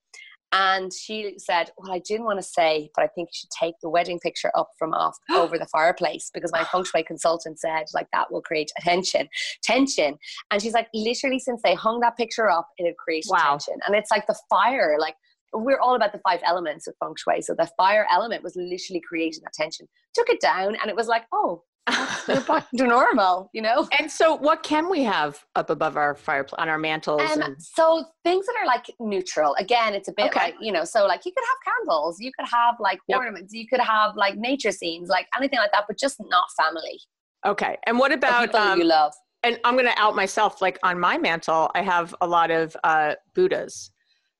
[0.52, 3.76] And she said, Well, I didn't want to say, but I think you should take
[3.82, 7.86] the wedding picture up from off over the fireplace because my feng shui consultant said,
[7.94, 9.28] like, that will create tension.
[9.62, 10.18] Tension.
[10.50, 13.52] And she's like, literally, since they hung that picture up, it had created wow.
[13.52, 13.76] tension.
[13.86, 15.16] And it's like the fire, like,
[15.54, 17.42] we're all about the five elements of feng shui.
[17.42, 19.88] So the fire element was literally creating that tension.
[20.14, 21.64] Took it down, and it was like, oh,
[22.28, 23.88] we're back to normal, you know.
[23.98, 27.22] And so, what can we have up above our fire on our mantles?
[27.22, 29.56] Um, and- so things that are like neutral.
[29.56, 30.40] Again, it's a bit okay.
[30.40, 30.84] like you know.
[30.84, 33.20] So like you could have candles, you could have like yep.
[33.20, 37.00] ornaments, you could have like nature scenes, like anything like that, but just not family.
[37.46, 37.78] Okay.
[37.86, 39.14] And what about um, you love?
[39.44, 40.62] And I'm going to out myself.
[40.62, 43.92] Like on my mantle, I have a lot of uh, Buddhas.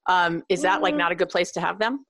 [0.10, 1.00] Um, is that like mm-hmm.
[1.00, 2.04] not a good place to have them?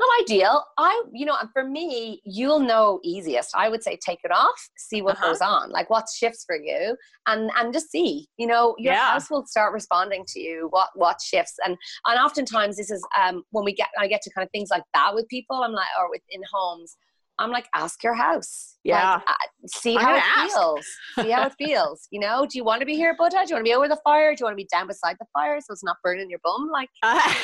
[0.00, 0.64] Not ideal.
[0.76, 3.54] I, you know, for me, you'll know easiest.
[3.54, 5.28] I would say take it off, see what uh-huh.
[5.28, 6.96] goes on, like what shifts for you,
[7.28, 8.26] and and just see.
[8.36, 9.12] You know, your yeah.
[9.12, 10.66] house will start responding to you.
[10.70, 11.76] What what shifts, and
[12.06, 14.82] and oftentimes this is um when we get I get to kind of things like
[14.94, 15.62] that with people.
[15.62, 16.96] I'm like, or within homes.
[17.38, 18.76] I'm like, ask your house.
[18.84, 19.14] Yeah.
[19.14, 19.34] Like, uh,
[19.66, 20.54] see how it ask.
[20.54, 20.86] feels.
[21.20, 22.06] see how it feels.
[22.10, 23.42] You know, do you want to be here, Buddha?
[23.44, 24.34] Do you want to be over the fire?
[24.34, 26.70] Do you want to be down beside the fire so it's not burning your bum?
[26.72, 26.90] Like.
[27.02, 27.34] Uh,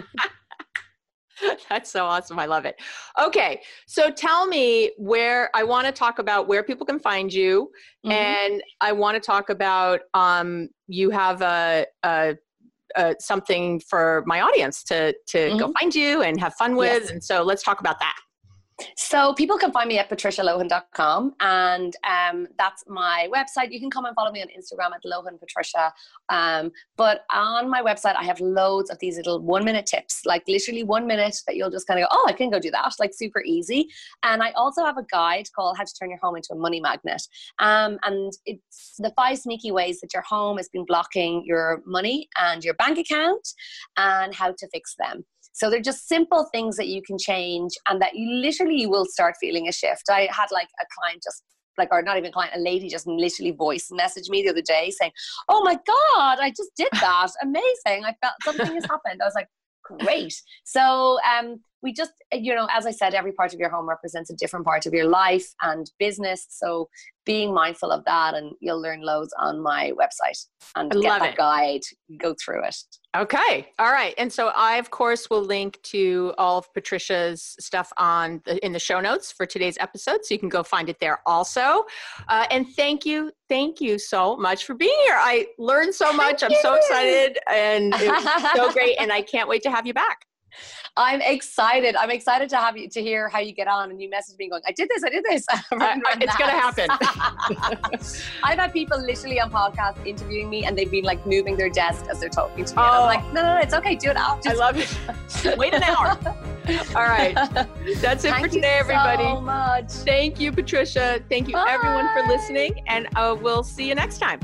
[1.68, 2.38] That's so awesome.
[2.38, 2.76] I love it.
[3.20, 3.62] Okay.
[3.86, 7.70] So tell me where I want to talk about where people can find you.
[8.04, 8.12] Mm-hmm.
[8.12, 12.36] And I want to talk about um, you have a, a,
[12.96, 15.58] a, something for my audience to, to mm-hmm.
[15.58, 17.02] go find you and have fun with.
[17.02, 17.10] Yes.
[17.10, 18.16] And so let's talk about that.
[18.96, 23.72] So people can find me at patricialohan.com and um, that's my website.
[23.72, 25.92] You can come and follow me on Instagram at Lohan Patricia.
[26.28, 30.44] Um, but on my website, I have loads of these little one minute tips, like
[30.46, 32.94] literally one minute that you'll just kind of go, oh, I can go do that,
[33.00, 33.88] like super easy.
[34.22, 36.80] And I also have a guide called How to Turn Your Home into a Money
[36.80, 37.22] Magnet.
[37.58, 42.28] Um, and it's the five sneaky ways that your home has been blocking your money
[42.38, 43.48] and your bank account
[43.96, 45.24] and how to fix them.
[45.58, 49.34] So they're just simple things that you can change and that you literally will start
[49.40, 50.04] feeling a shift.
[50.08, 51.42] I had like a client just
[51.76, 54.90] like or not even client, a lady just literally voice messaged me the other day
[54.90, 55.12] saying,
[55.48, 57.28] Oh my God, I just did that.
[57.42, 58.04] Amazing.
[58.04, 59.20] I felt something has happened.
[59.20, 59.48] I was like,
[59.82, 60.34] Great.
[60.64, 64.30] So um we just you know as i said every part of your home represents
[64.30, 66.46] a different part of your life and business.
[66.50, 66.88] So
[67.24, 71.32] being mindful of that and you'll learn loads on my website and I get that
[71.32, 71.36] it.
[71.36, 71.82] guide
[72.18, 72.76] go through it.
[73.16, 74.14] Okay all right.
[74.16, 78.72] And so i of course will link to all of patricia's stuff on the, in
[78.72, 81.84] the show notes for today's episode so you can go find it there also.
[82.28, 85.16] Uh, and thank you thank you so much for being here.
[85.16, 86.40] I learned so much.
[86.40, 86.62] Thank i'm you.
[86.62, 90.27] so excited and it was so great and i can't wait to have you back
[90.96, 91.96] I'm excited.
[91.96, 93.90] I'm excited to have you to hear how you get on.
[93.90, 95.04] And you message me going, "I did this.
[95.04, 96.88] I did this." it's gonna happen.
[98.42, 102.06] I've had people literally on podcasts interviewing me, and they've been like moving their desk
[102.10, 102.82] as they're talking to me.
[102.82, 103.08] Oh.
[103.08, 103.94] I'm like, "No, no, no, it's okay.
[103.94, 105.58] Do it out." I love it.
[105.58, 106.18] Wait an hour.
[106.94, 107.34] All right.
[108.00, 109.24] That's it Thank for today, everybody.
[109.24, 109.90] So much.
[109.90, 111.20] Thank you, Patricia.
[111.28, 111.66] Thank you, Bye.
[111.70, 114.40] everyone, for listening, and uh, we'll see you next time.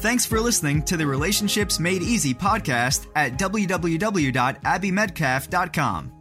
[0.00, 6.12] Thanks for listening to the Relationships Made Easy podcast at www.abbymedcalf.com.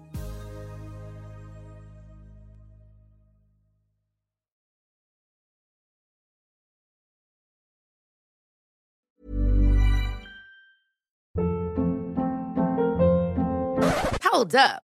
[14.24, 14.87] Hold up.